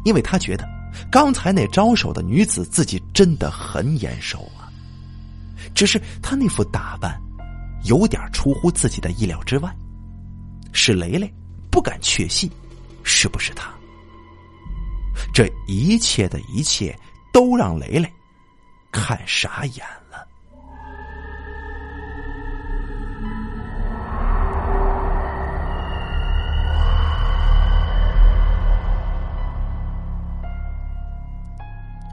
[0.05, 0.69] 因为他觉得
[1.11, 4.71] 刚才那招手的女子自己真的很眼熟啊，
[5.75, 7.21] 只是她那副打扮
[7.85, 9.75] 有点出乎自己的意料之外，
[10.73, 11.33] 使雷雷
[11.71, 12.51] 不敢确信
[13.03, 13.71] 是不是他。
[15.33, 16.99] 这一切的一切
[17.33, 18.13] 都让雷雷
[18.91, 20.27] 看傻眼了。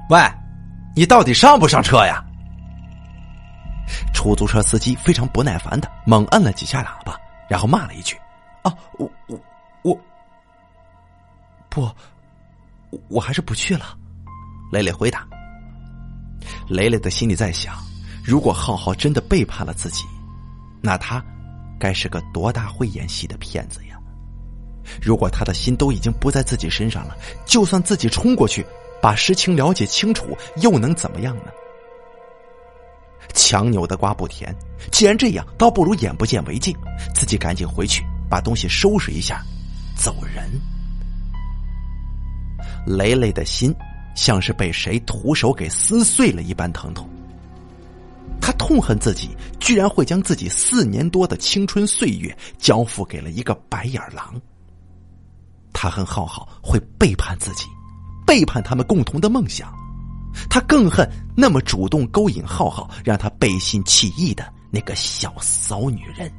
[0.10, 0.20] 喂，
[0.96, 2.24] 你到底上不上车呀？
[4.14, 7.18] 出租车司机非常不耐烦的猛摁了几下喇叭，
[7.50, 8.18] 然后骂了一句
[8.64, 9.40] ：“啊，我我
[11.78, 11.88] 不，
[13.08, 13.96] 我还是不去了。”
[14.74, 15.28] 磊磊回答。
[16.68, 17.76] 磊磊的心里在想：
[18.24, 20.06] 如果浩浩真的背叛了自己，
[20.82, 21.24] 那他
[21.80, 24.00] 该是个多大会演戏的骗子呀！
[25.00, 28.66] 如果他的心都已经不在自己身上了，就算自己冲过去。
[29.00, 31.52] 把实情了解清楚，又能怎么样呢？
[33.36, 34.54] 强扭的瓜不甜，
[34.92, 36.76] 既然这样，倒不如眼不见为净，
[37.14, 39.44] 自己赶紧回去把东西收拾一下，
[39.96, 40.50] 走人。
[42.88, 43.76] 雷雷的心
[44.16, 47.08] 像是被谁徒手给撕碎了一般疼痛。
[48.40, 54.40] 他痛恨自己居然会将自己四年多的青春岁月交付给了一个白眼狼。
[55.74, 57.66] 他恨浩浩会背叛自己。
[58.26, 59.74] 背叛他们共同的梦想，
[60.50, 66.30] 他更恨那么主动勾引浩浩，让他背信弃义的那个小骚女人。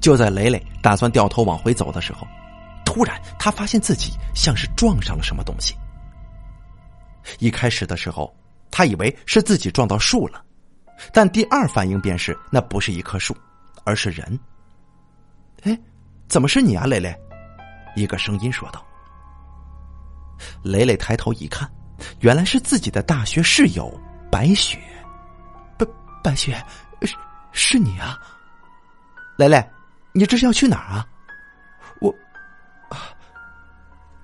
[0.00, 2.26] 就在磊磊打算掉头往回走的时候，
[2.88, 5.76] 突然他发现自己像是撞上了什么东西。
[7.38, 8.34] 一开始的时候，
[8.70, 10.42] 他以为是自己撞到树了，
[11.12, 13.36] 但第二反应便是那不是一棵树，
[13.84, 14.40] 而是人。
[15.64, 15.78] 哎，
[16.28, 17.14] 怎么是你啊，磊磊？
[17.94, 18.82] 一个声音说道。
[20.62, 21.70] 蕾蕾抬头一看，
[22.20, 23.92] 原来是自己的大学室友
[24.30, 24.80] 白雪。
[25.76, 25.86] 白
[26.24, 26.64] 白雪，
[27.02, 27.14] 是
[27.52, 28.18] 是你啊！
[29.36, 29.62] 蕾蕾，
[30.14, 31.06] 你这是要去哪儿啊？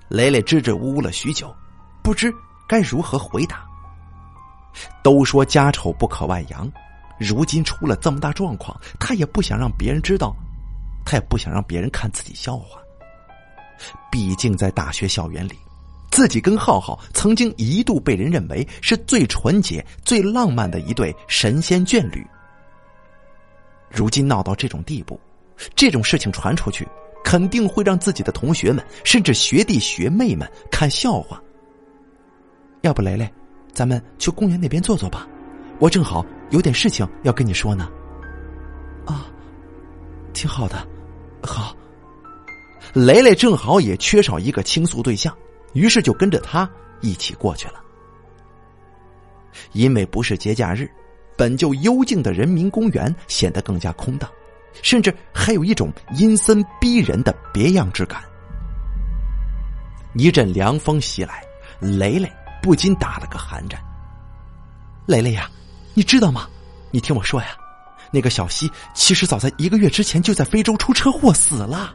[0.09, 1.53] 雷雷支支吾吾了许久，
[2.03, 2.33] 不知
[2.67, 3.65] 该如何回答。
[5.01, 6.69] 都说家丑不可外扬，
[7.17, 10.35] 如今出了这么大状况，他也不想让别人知道，
[11.05, 12.79] 他也不想让别人看自己笑话。
[14.11, 15.57] 毕竟在大学校园里，
[16.11, 22.25] 自己跟浩浩曾经一度被人认为是最纯洁、最浪漫的一对神仙眷侣。
[23.89, 25.19] 如今闹到这种地步，
[25.73, 26.87] 这种事情传出去，
[27.25, 31.41] 肯定会让自己的同学们，甚至学弟学妹们看笑话。
[32.81, 33.27] 要不，雷雷，
[33.73, 35.27] 咱们去公园那边坐坐吧，
[35.79, 37.89] 我正好有点事情要跟你说呢。
[39.07, 39.25] 啊，
[40.33, 40.87] 挺好的，
[41.41, 41.75] 好。
[42.93, 45.35] 雷雷正好也缺少一个倾诉对象，
[45.73, 46.69] 于是就跟着他
[47.01, 47.81] 一起过去了。
[49.71, 50.87] 因为不是节假日。
[51.37, 54.29] 本就幽静的人民公园显得更加空荡，
[54.81, 58.23] 甚至还有一种阴森逼人的别样之感。
[60.13, 61.43] 一阵凉风袭来，
[61.79, 63.79] 雷雷不禁打了个寒战。
[65.05, 65.49] 雷雷呀，
[65.93, 66.47] 你知道吗？
[66.91, 67.47] 你听我说呀，
[68.11, 71.93] 那个小西其实早在一个月之前就在非洲出车祸死了，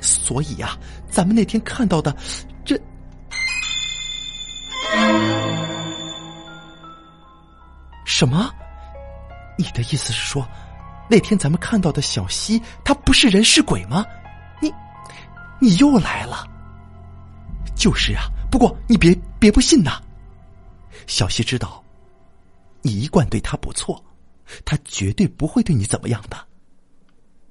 [0.00, 0.76] 所以呀，
[1.08, 2.14] 咱们那天看到的
[2.64, 2.78] 这。
[8.04, 8.50] 什么？
[9.56, 10.46] 你的意思是说，
[11.12, 14.02] 那天咱们看到的小溪，他不是人是鬼吗？
[14.62, 14.72] 你，
[15.60, 16.48] 你又来了。
[17.76, 20.00] 就是啊，不过你别别不信呐。
[21.06, 21.84] 小溪知道，
[22.80, 24.02] 你一贯对他不错，
[24.64, 26.46] 他绝对不会对你怎么样的。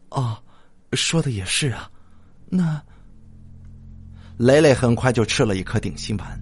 [0.10, 0.42] 哦，
[0.94, 1.88] 说的也是啊。
[2.50, 2.82] 那，
[4.38, 6.42] 雷雷很快就吃了一颗定心丸，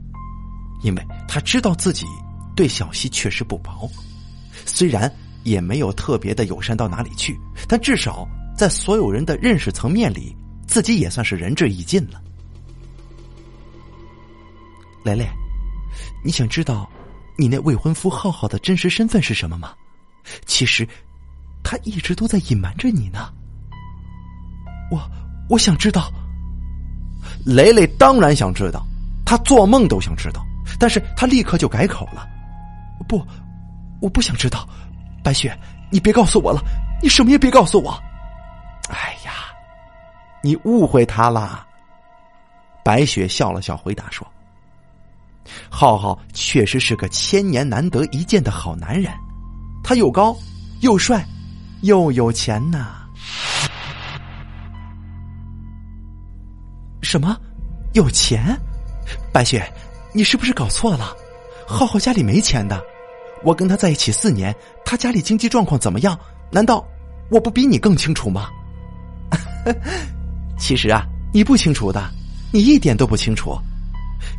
[0.84, 2.05] 因为他知道自己
[2.55, 3.91] 对小溪确实不薄，
[4.65, 5.13] 虽然。
[5.44, 8.28] 也没有特别的友善到哪里去，但至少
[8.58, 10.36] 在所有人的认识层面里，
[10.68, 12.22] 自己也算是仁至义尽了。
[15.04, 15.28] 雷雷，
[16.24, 16.90] 你想知道
[17.38, 19.74] 你那未婚夫浩浩的真实身份是什么吗？
[20.46, 20.88] 其实，
[21.64, 23.32] 他一直都在隐瞒着你呢。
[24.92, 25.02] 我
[25.50, 26.12] 我想知道。
[27.46, 28.86] 雷雷当然想知道，
[29.26, 30.46] 他做梦都想知道，
[30.78, 32.28] 但是他立刻就改口了
[33.08, 33.26] ：“不，
[34.02, 34.68] 我不想知道。”
[35.24, 35.57] 白雪，
[35.91, 36.61] 你别告诉我了，
[37.01, 37.91] 你什么也别告诉我。
[38.89, 39.32] 哎呀，
[40.41, 41.65] 你误会他了。
[42.84, 44.26] 白雪笑了笑，回答说
[45.70, 49.13] ：“浩浩确实是个千年难得一见的好男人，
[49.84, 50.36] 他又高
[50.82, 51.24] 又帅
[51.82, 52.95] 又有钱呐。”
[57.01, 57.38] 什么？
[57.93, 58.57] 有钱？
[59.32, 59.63] 白雪，
[60.13, 61.15] 你是不是搞错了？
[61.67, 62.82] 浩浩家里没钱的。
[63.44, 66.18] 我跟他在一起四年，他家里经济状况怎么样？
[66.52, 66.86] 难道
[67.30, 68.50] 我不比你更清楚吗？
[70.58, 72.10] 其实啊，你不清楚的，
[72.52, 73.58] 你一点都不清楚，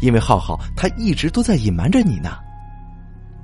[0.01, 2.37] 因为浩浩他一直都在隐瞒着你呢。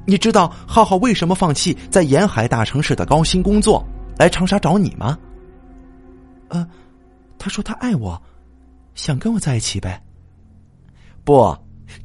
[0.05, 3.85] 你知道浩浩为什么放弃在沿海大城市的高薪工作，
[4.19, 5.19] 来长沙找你吗？
[6.49, 6.67] 呃，
[7.39, 8.21] 他说他爱我，
[8.95, 10.01] 想跟我在一起呗。
[11.25, 11.57] 不，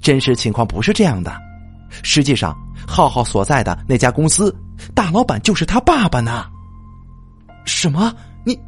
[0.02, 1.32] 真实情况不是这样的，
[2.02, 2.58] 实际上。
[2.88, 4.56] 浩浩所在的那家公司，
[4.94, 6.46] 大老板就是他爸爸呢。
[7.66, 8.14] 什么？
[8.46, 8.60] 你？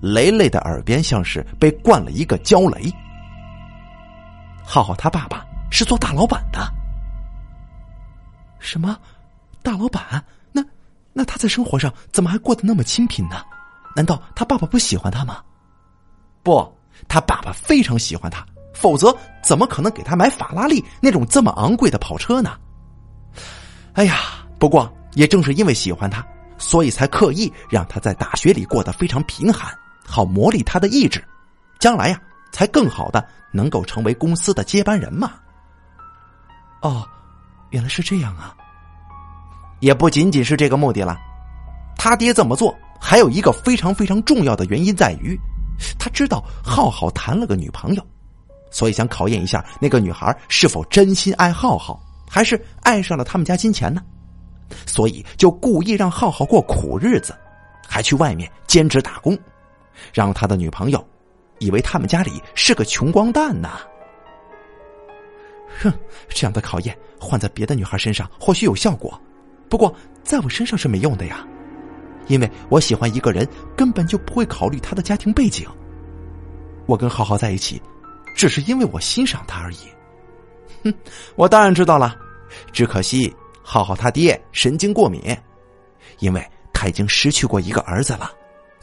[0.00, 2.92] 雷雷的耳边像是被灌了一个焦雷。
[4.64, 6.60] 浩浩他爸爸是做大老板的。
[8.58, 8.98] 什么？
[9.62, 10.24] 大老板？
[10.52, 10.62] 那
[11.12, 13.36] 那他在生活上怎么还过得那么清贫呢？
[13.94, 15.42] 难道他爸爸不喜欢他吗？
[16.42, 16.76] 不，
[17.08, 18.44] 他爸爸非常喜欢他。
[18.76, 22.58] 否则，怎么可能给他买法拉利那种这么昂贵的跑车呢？
[23.94, 24.16] 哎呀，
[24.58, 26.24] 不过也正是因为喜欢他，
[26.58, 29.74] 所以才刻意让他在大学里过得非常贫寒，
[30.06, 31.24] 好磨砺他的意志，
[31.80, 32.20] 将来呀，
[32.52, 35.32] 才更好的能够成为公司的接班人嘛。
[36.82, 37.08] 哦，
[37.70, 38.54] 原来是这样啊！
[39.80, 41.18] 也不仅仅是这个目的了，
[41.96, 45.38] 他爹这么做还有一个非常非常重要的原因在于，
[45.98, 48.06] 他知道浩浩谈了个女朋友。
[48.76, 51.98] 所以想考验一下那个女孩是否真心爱浩浩，
[52.28, 54.02] 还是爱上了他们家金钱呢？
[54.84, 57.34] 所以就故意让浩浩过苦日子，
[57.88, 59.34] 还去外面兼职打工，
[60.12, 61.02] 让他的女朋友
[61.58, 63.70] 以为他们家里是个穷光蛋呢。
[65.80, 65.90] 哼，
[66.28, 69.18] 这样的考验换在别的女孩身上或许有效果，
[69.70, 69.90] 不过
[70.22, 71.42] 在我身上是没用的呀，
[72.26, 75.66] 因为我喜欢一个人根本就不会考虑他的家庭背景。
[76.84, 77.80] 我跟浩浩在一起。
[78.36, 79.78] 只是因为我欣赏他而已，
[80.84, 80.94] 哼，
[81.34, 82.14] 我当然知道了。
[82.72, 85.36] 只可惜浩浩他爹神经过敏，
[86.18, 88.30] 因为他已经失去过一个儿子了，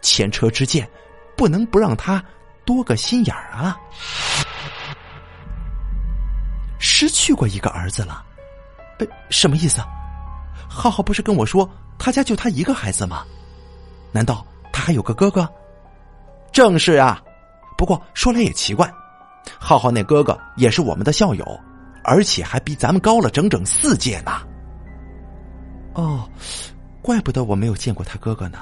[0.02, 0.90] 前车之鉴，
[1.38, 2.24] 不能不让他
[2.66, 3.78] 多个心眼儿啊。
[6.80, 8.26] 失去过一个儿子了。
[9.00, 9.82] 呃，什么意思？
[10.68, 13.24] 浩浩不是跟我说他家就他一个孩子吗？
[14.12, 15.48] 难道他还有个哥哥？
[16.52, 17.22] 正是啊。
[17.76, 18.92] 不过说来也奇怪，
[19.60, 21.60] 浩浩那哥哥也是我们的校友，
[22.04, 24.32] 而且还比咱们高了整整四届呢。
[25.94, 26.28] 哦，
[27.02, 28.60] 怪不得我没有见过他哥哥呢。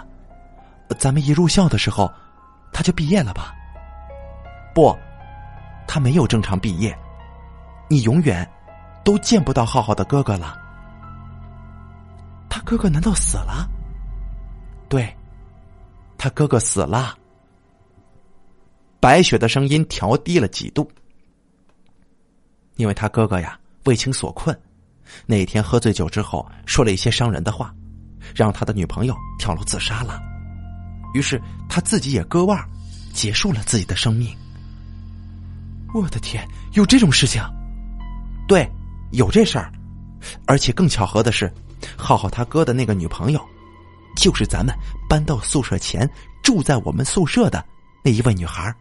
[0.97, 2.11] 咱们一入校的时候，
[2.73, 3.53] 他就毕业了吧？
[4.75, 4.97] 不，
[5.87, 6.97] 他没有正常毕业。
[7.89, 8.49] 你永远
[9.03, 10.57] 都见不到浩浩的哥哥了。
[12.49, 13.69] 他哥哥难道死了？
[14.89, 15.15] 对，
[16.17, 17.15] 他哥哥死了。
[19.01, 20.89] 白雪的声音调低了几度，
[22.75, 24.55] 因为他哥哥呀为情所困，
[25.25, 27.73] 那天喝醉酒之后说了一些伤人的话，
[28.35, 30.21] 让他的女朋友跳楼自杀了。
[31.15, 32.63] 于是他自己也割腕，
[33.11, 34.37] 结束了自己的生命。
[35.95, 37.41] 我的天，有这种事情？
[38.47, 38.69] 对，
[39.13, 39.71] 有这事儿。
[40.45, 41.51] 而且更巧合的是，
[41.97, 43.43] 浩浩他哥的那个女朋友，
[44.15, 44.71] 就是咱们
[45.09, 46.07] 搬到宿舍前
[46.43, 47.65] 住在我们宿舍的
[48.03, 48.71] 那一位女孩。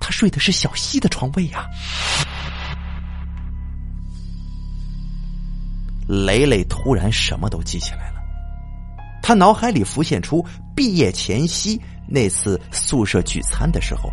[0.00, 1.68] 他睡的是小西的床位呀。
[6.08, 8.20] 雷雷突然什么都记起来了。
[9.22, 10.44] 他脑海里浮现出
[10.74, 14.10] 毕业前夕那次宿舍聚餐的时候，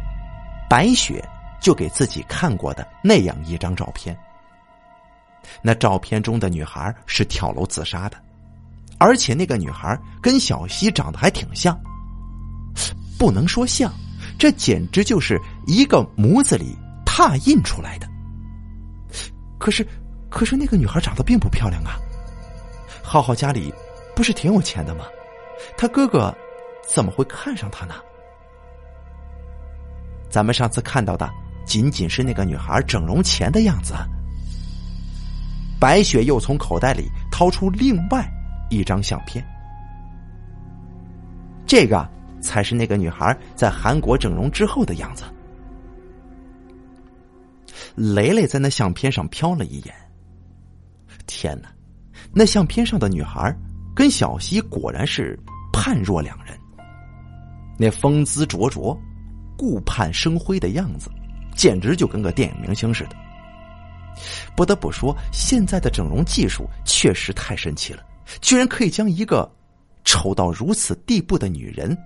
[0.70, 1.28] 白雪
[1.60, 4.16] 就给自己看过的那样一张照片。
[5.62, 8.18] 那照片中的女孩是跳楼自杀的，
[9.00, 11.80] 而且那个女孩跟小西长得还挺像，
[13.18, 13.92] 不能说像，
[14.38, 18.08] 这简直就是一个模子里拓印出来的。
[19.60, 19.86] 可是，
[20.30, 22.00] 可是那个女孩长得并不漂亮啊。
[23.04, 23.72] 浩浩家里。
[24.16, 25.06] 不是挺有钱的吗？
[25.78, 26.36] 他哥哥
[26.90, 27.94] 怎么会看上他呢？
[30.28, 31.30] 咱们上次看到的
[31.68, 33.94] 仅仅是那个女孩整容前的样子。
[35.80, 38.28] 白雪又从口袋里掏出另外
[38.72, 39.46] 一张相片，
[41.68, 42.10] 这个
[42.42, 45.26] 才是那个女孩在韩国整容之后的样子。
[47.98, 49.94] 雷雷在那相片上瞟了一眼，
[51.26, 51.70] 天哪！
[52.32, 53.54] 那相片上的女孩。
[53.96, 55.36] 跟小溪果然是
[55.74, 56.56] 判若两人，
[57.80, 58.96] 那风姿灼灼、
[59.58, 61.10] 顾盼生辉的样子，
[61.56, 63.16] 简直就跟个电影明星似的。
[64.56, 68.04] 不得不说，现在的整容技术确实太神奇了，
[68.40, 69.52] 居然可以将一个
[70.04, 71.98] 丑到如此地步的女人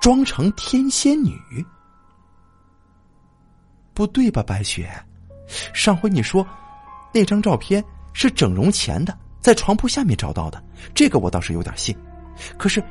[0.00, 1.36] 装成天仙女。
[3.94, 4.88] 不对吧，白雪？
[5.72, 6.46] 上回你说
[7.12, 9.16] 那张照片是整容前的。
[9.40, 10.60] 在床铺下面找到的，
[10.92, 11.96] 这个我倒是有点信。
[12.58, 12.82] 可是，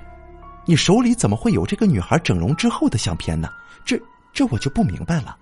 [0.66, 3.50] 你手里怎么会有这个女孩整容之后的相片呢？
[3.84, 4.02] 这
[4.32, 5.36] 这我就不明白了。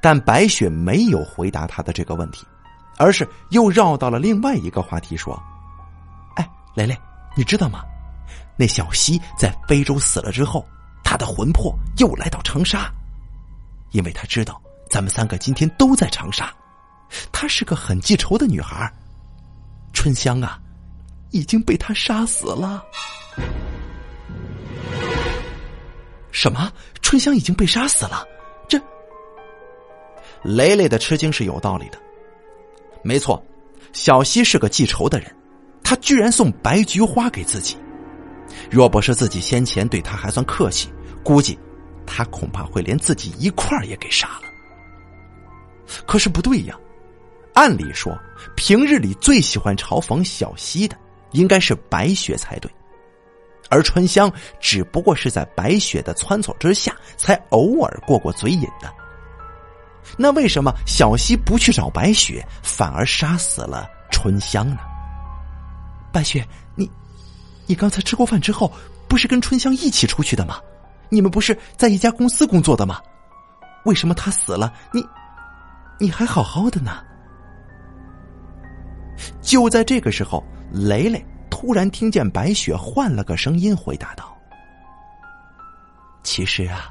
[0.00, 2.46] 但白雪没有回答他的这个问题，
[2.96, 5.38] 而是又绕到了另外一个话题，说
[6.36, 6.98] ：“哎，蕾蕾，
[7.36, 7.84] 你知道吗？
[8.56, 10.66] 那小西在非洲死了之后，
[11.04, 12.90] 他的魂魄又来到长沙，
[13.90, 16.52] 因为他知道咱们三个今天都在长沙。”
[17.32, 18.92] 她是个很记仇的女孩，
[19.92, 20.58] 春香啊，
[21.30, 22.84] 已经被他杀死了。
[26.30, 26.70] 什么？
[27.00, 28.22] 春香已经被杀死了？
[28.68, 28.78] 这，
[30.42, 31.98] 雷雷的吃惊是有道理的。
[33.02, 33.42] 没错，
[33.94, 35.34] 小西是个记仇的人，
[35.82, 37.76] 他居然送白菊花给自己。
[38.70, 40.90] 若不是自己先前对他还算客气，
[41.24, 41.58] 估计
[42.06, 44.47] 他恐怕会连自己一块儿也给杀了。
[46.06, 46.76] 可是不对呀。
[47.54, 48.16] 按理说，
[48.54, 50.96] 平日里最喜欢嘲讽小西的
[51.32, 52.70] 应该是白雪才对，
[53.68, 58.92] 而春香只不过是在白雪的撺掇之下，才偶尔过过嘴瘾的。
[60.16, 64.78] 那为什么小西不去找白雪，反而杀死了春香呢？
[66.12, 66.88] 白雪，你，
[67.66, 68.72] 你刚才吃过饭之后，
[69.08, 70.60] 不是跟春香一起出去的吗？
[71.08, 73.00] 你们不是在一家公司工作的吗？
[73.84, 75.04] 为什么他死了，你，
[75.98, 77.04] 你还好好的呢？
[79.40, 84.36] 就在这个时候，雷雷突然听见白雪换了个声音回答道
[86.22, 86.90] ：“其实啊，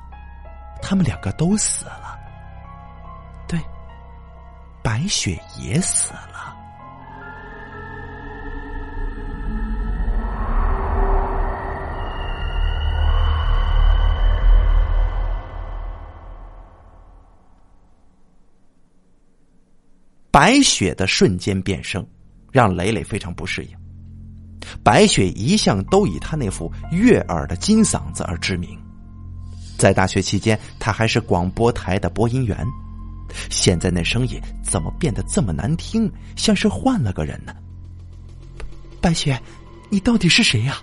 [0.82, 2.20] 他们两个都死了。
[3.47, 3.58] 对，
[4.84, 6.37] 白雪也死了。”
[20.32, 22.05] 白雪的瞬间变声。
[22.49, 23.69] 让磊磊非常不适应。
[24.82, 28.75] 白雪一向都以他那副悦耳的金嗓子而知名，
[29.78, 32.65] 在大学期间，他还是广播台的播音员。
[33.51, 37.53] 现在那声音怎么变得这么难听，像是换了个人呢？
[38.99, 39.39] 白雪，
[39.89, 40.78] 你到底是谁呀？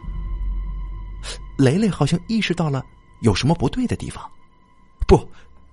[1.59, 2.85] 雷雷好像意识到了
[3.23, 4.23] 有什么不对的地方。
[5.09, 5.29] 不，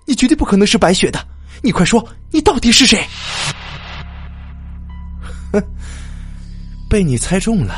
[0.07, 1.23] 你绝对不可能是白雪的！
[1.61, 3.05] 你快说，你到底是谁？
[5.51, 5.63] 哼，
[6.89, 7.73] 被你猜中了。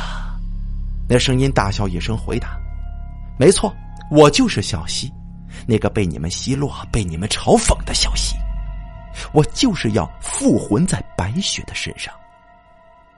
[1.08, 2.58] 那声音大笑一声回答
[3.38, 3.74] ：“没错，
[4.10, 5.12] 我就是小溪，
[5.66, 8.34] 那个被你们奚落、被你们嘲讽的小溪。
[9.32, 12.12] 我就是要附魂在白雪的身上，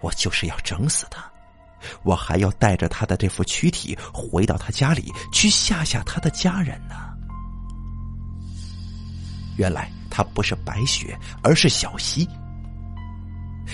[0.00, 1.24] 我就是要整死他。”
[2.02, 6.96] 我还要带着他的这副躯体回到他家里去吓吓他的家人呢。
[9.57, 12.28] 原来他不是白雪，而是小溪。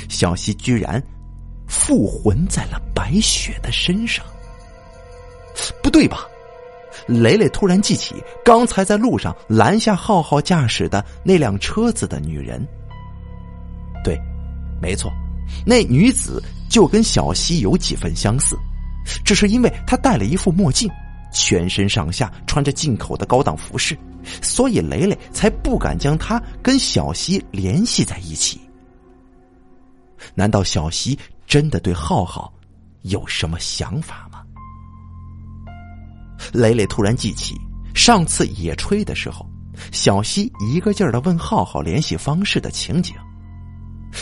[0.08, 1.02] 小溪居然
[1.66, 4.24] 附魂在了白雪的身上，
[5.82, 6.26] 不对吧？
[7.08, 8.14] 雷雷突然记起
[8.44, 12.64] 刚才在路上拦下浩浩驾驶的那辆车子的女人。
[14.04, 14.16] 对，
[14.80, 15.10] 没错。
[15.66, 18.56] 那女子就跟小溪有几分相似，
[19.24, 20.88] 只是因为她戴了一副墨镜，
[21.32, 23.98] 全身上下穿着进口的高档服饰，
[24.40, 28.60] 所以雷雷才不敢将她跟小溪联系在一起。
[30.34, 32.52] 难道小溪真的对浩浩
[33.02, 34.42] 有什么想法吗？
[36.52, 37.54] 雷雷突然记起
[37.94, 39.46] 上次野炊的时候，
[39.92, 43.14] 小溪一个劲儿的问浩浩联系方式的情景，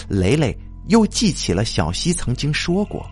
[0.09, 0.57] 雷雷。
[0.89, 3.09] 又记起了小溪曾经说过：“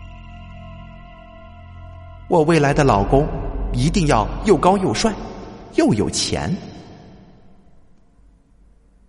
[2.27, 3.25] 我未来的老公
[3.71, 5.13] 一定要又高又帅，
[5.75, 6.53] 又有钱。”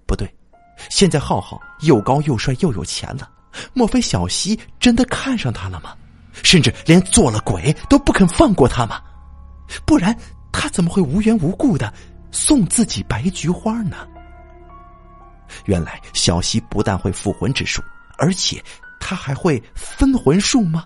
[0.07, 0.33] 不对，
[0.89, 3.29] 现在浩浩又高又帅又有钱了，
[3.73, 5.95] 莫非小溪真的看上他了吗？
[6.43, 9.01] 甚至连做了鬼都不肯放过他吗？
[9.85, 10.17] 不然
[10.53, 11.93] 他怎么会无缘无故的
[12.31, 14.07] 送自己白菊花呢？
[15.65, 17.83] 原来小溪不但会复魂之术。
[18.23, 18.63] 而且
[19.01, 20.85] 他还会分魂术吗？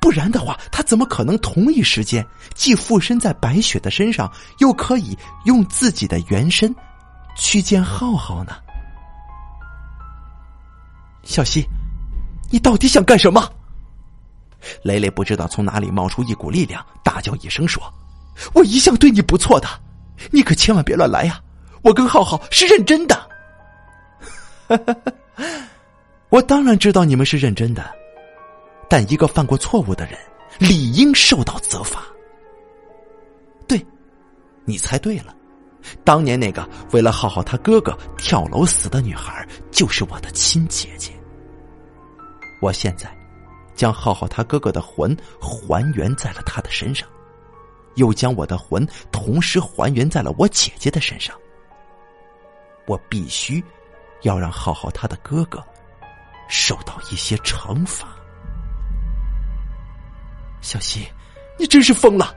[0.00, 6.74] 不然的话，他怎么可能同一时间既附身在白雪的身上，又可以用自己的原身
[7.36, 8.56] 去见浩浩呢？
[11.24, 11.66] 小溪，
[12.50, 13.50] 你到底想干什么？
[14.82, 17.82] 雷雷不知道从哪里冒出一股力量，大叫一声说
[18.54, 19.68] ：“我一向对你不错的，
[20.30, 21.40] 你可千万别乱来呀！
[21.82, 23.30] 我跟浩浩是认真的。”。
[26.30, 27.84] 我当然知道你们是认真的，
[28.88, 30.18] 但一个犯过错误的人
[30.58, 32.02] 理应受到责罚。
[33.68, 33.84] 对，
[34.64, 35.34] 你猜对了，
[36.04, 41.12] 当年那个为了浩浩他哥哥跳楼死的女孩就是我的亲姐姐。
[42.60, 43.08] 我现在
[43.74, 47.08] 将浩浩他哥哥的魂还原在了他的身上，
[47.96, 51.36] 又将我的魂同时还原在了我姐姐的身上。
[52.86, 53.62] 我必须
[54.22, 55.62] 要让浩浩他的哥哥。
[56.46, 58.06] 受到一些惩罚，
[60.60, 61.08] 小溪，
[61.58, 62.36] 你真是疯了！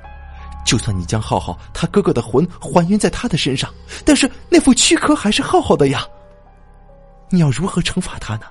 [0.67, 6.05] 就算你将浩浩他哥哥的魂还原在他的身上，但是那副躯壳还是浩浩的呀。
[7.29, 8.41] 你要如何惩罚他呢？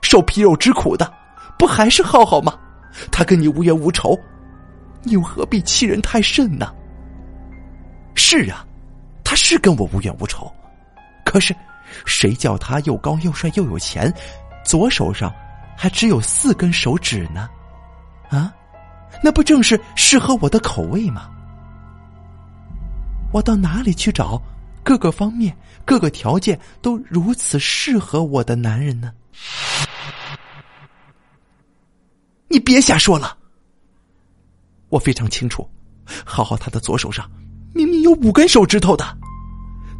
[0.00, 1.12] 受皮肉之苦的
[1.58, 2.56] 不还是浩浩吗？
[3.10, 4.16] 他跟你无冤无仇，
[5.02, 6.72] 你又何必欺人太甚呢？
[8.14, 8.64] 是啊，
[9.24, 10.48] 他是跟我无冤无仇，
[11.24, 11.52] 可是
[12.06, 14.12] 谁叫他又高又帅又有钱？
[14.64, 15.34] 左手上
[15.76, 17.50] 还只有四根手指呢，
[18.28, 18.54] 啊，
[19.20, 21.28] 那不正是适合我的口味吗？
[23.32, 24.40] 我到哪里去找
[24.82, 29.12] 各个方面、各个条件都如此适合我的男人呢？
[32.48, 33.36] 你别瞎说了！
[34.88, 35.68] 我非常清楚，
[36.24, 37.30] 浩浩他的左手上
[37.72, 39.16] 明明有五根手指头的，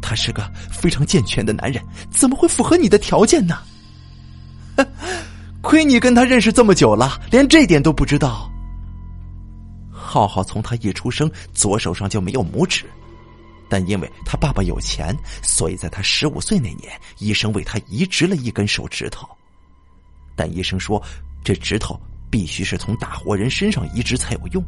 [0.01, 3.59] 他是个非常健全的男人，怎么会符合你的条件呢？
[5.61, 8.51] 亏你跟他认识这么久了，连这点都不知道。
[9.89, 12.83] 浩浩从他一出生，左手上就没有拇指，
[13.71, 19.25] 但因为他爸爸有钱，所以在他十五岁那年，医生为他移植了一根手指头。
[20.35, 21.01] 但医生说，
[21.41, 21.97] 这指头
[22.29, 24.61] 必须是从大活人身上移植才有用。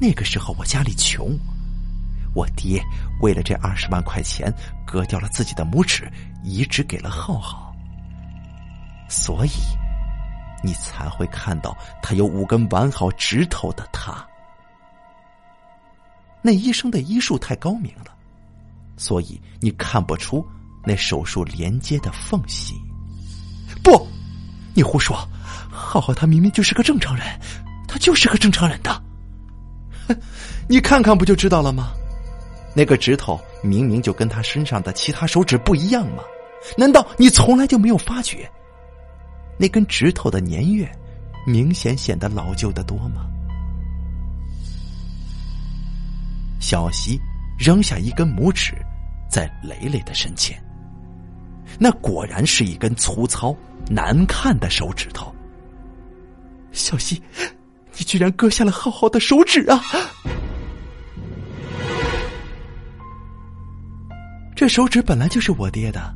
[0.00, 1.38] 那个时候我家里穷，
[2.34, 2.82] 我爹
[3.20, 4.52] 为了这二十万块钱，
[4.84, 6.10] 割掉了自己的拇指，
[6.42, 7.72] 移植给了浩浩。
[9.08, 9.50] 所以，
[10.64, 14.26] 你才会看到他有五根完好指头的他。
[16.46, 18.14] 那医生的医术太高明了，
[18.98, 20.46] 所以你看不出
[20.84, 22.74] 那手术连接的缝隙。
[23.82, 24.06] 不，
[24.74, 25.16] 你胡说！
[25.70, 27.24] 浩浩他明明就是个正常人，
[27.88, 29.02] 他就是个正常人的。
[30.68, 31.94] 你看看不就知道了吗？
[32.76, 36.22] 那个指头明明就跟他身上的其他手指不一样吗？
[36.76, 38.46] 难道你从来就没有发觉？
[39.58, 40.86] 那根指头的年月，
[41.46, 43.30] 明显显得老旧的多吗？
[46.64, 47.20] 小溪
[47.58, 48.74] 扔下一根拇指，
[49.28, 50.58] 在磊磊的身前。
[51.78, 53.54] 那果然是一根粗糙
[53.90, 55.30] 难看的手指头。
[56.72, 57.22] 小溪，
[57.98, 59.78] 你居然割下了浩浩的手指啊！
[64.56, 66.14] 这手指本来就是我爹的，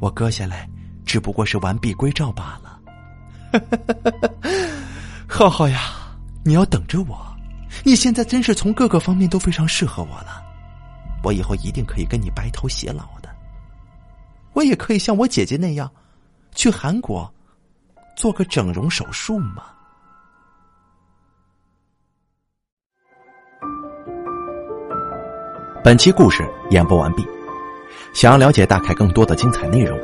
[0.00, 0.68] 我割下来
[1.06, 2.80] 只不过是完璧归赵罢了。
[5.30, 5.92] 浩浩呀，
[6.44, 7.31] 你要等着我，
[7.84, 10.42] 你现在真是从各个方面都非常适合我了，
[11.22, 13.28] 我以后一定可以跟你白头偕老的。
[14.52, 15.90] 我也可以像我姐姐那样，
[16.54, 17.32] 去韩国
[18.16, 19.64] 做个整容手术嘛。
[25.82, 27.26] 本期故事演播完毕，
[28.14, 29.98] 想要了解大凯更多的精彩内容，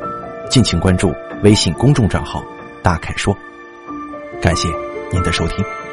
[0.49, 1.13] 敬请关注
[1.43, 2.43] 微信公众账号
[2.83, 3.33] “大凯说”。
[4.41, 4.67] 感谢
[5.11, 5.88] 您的收听。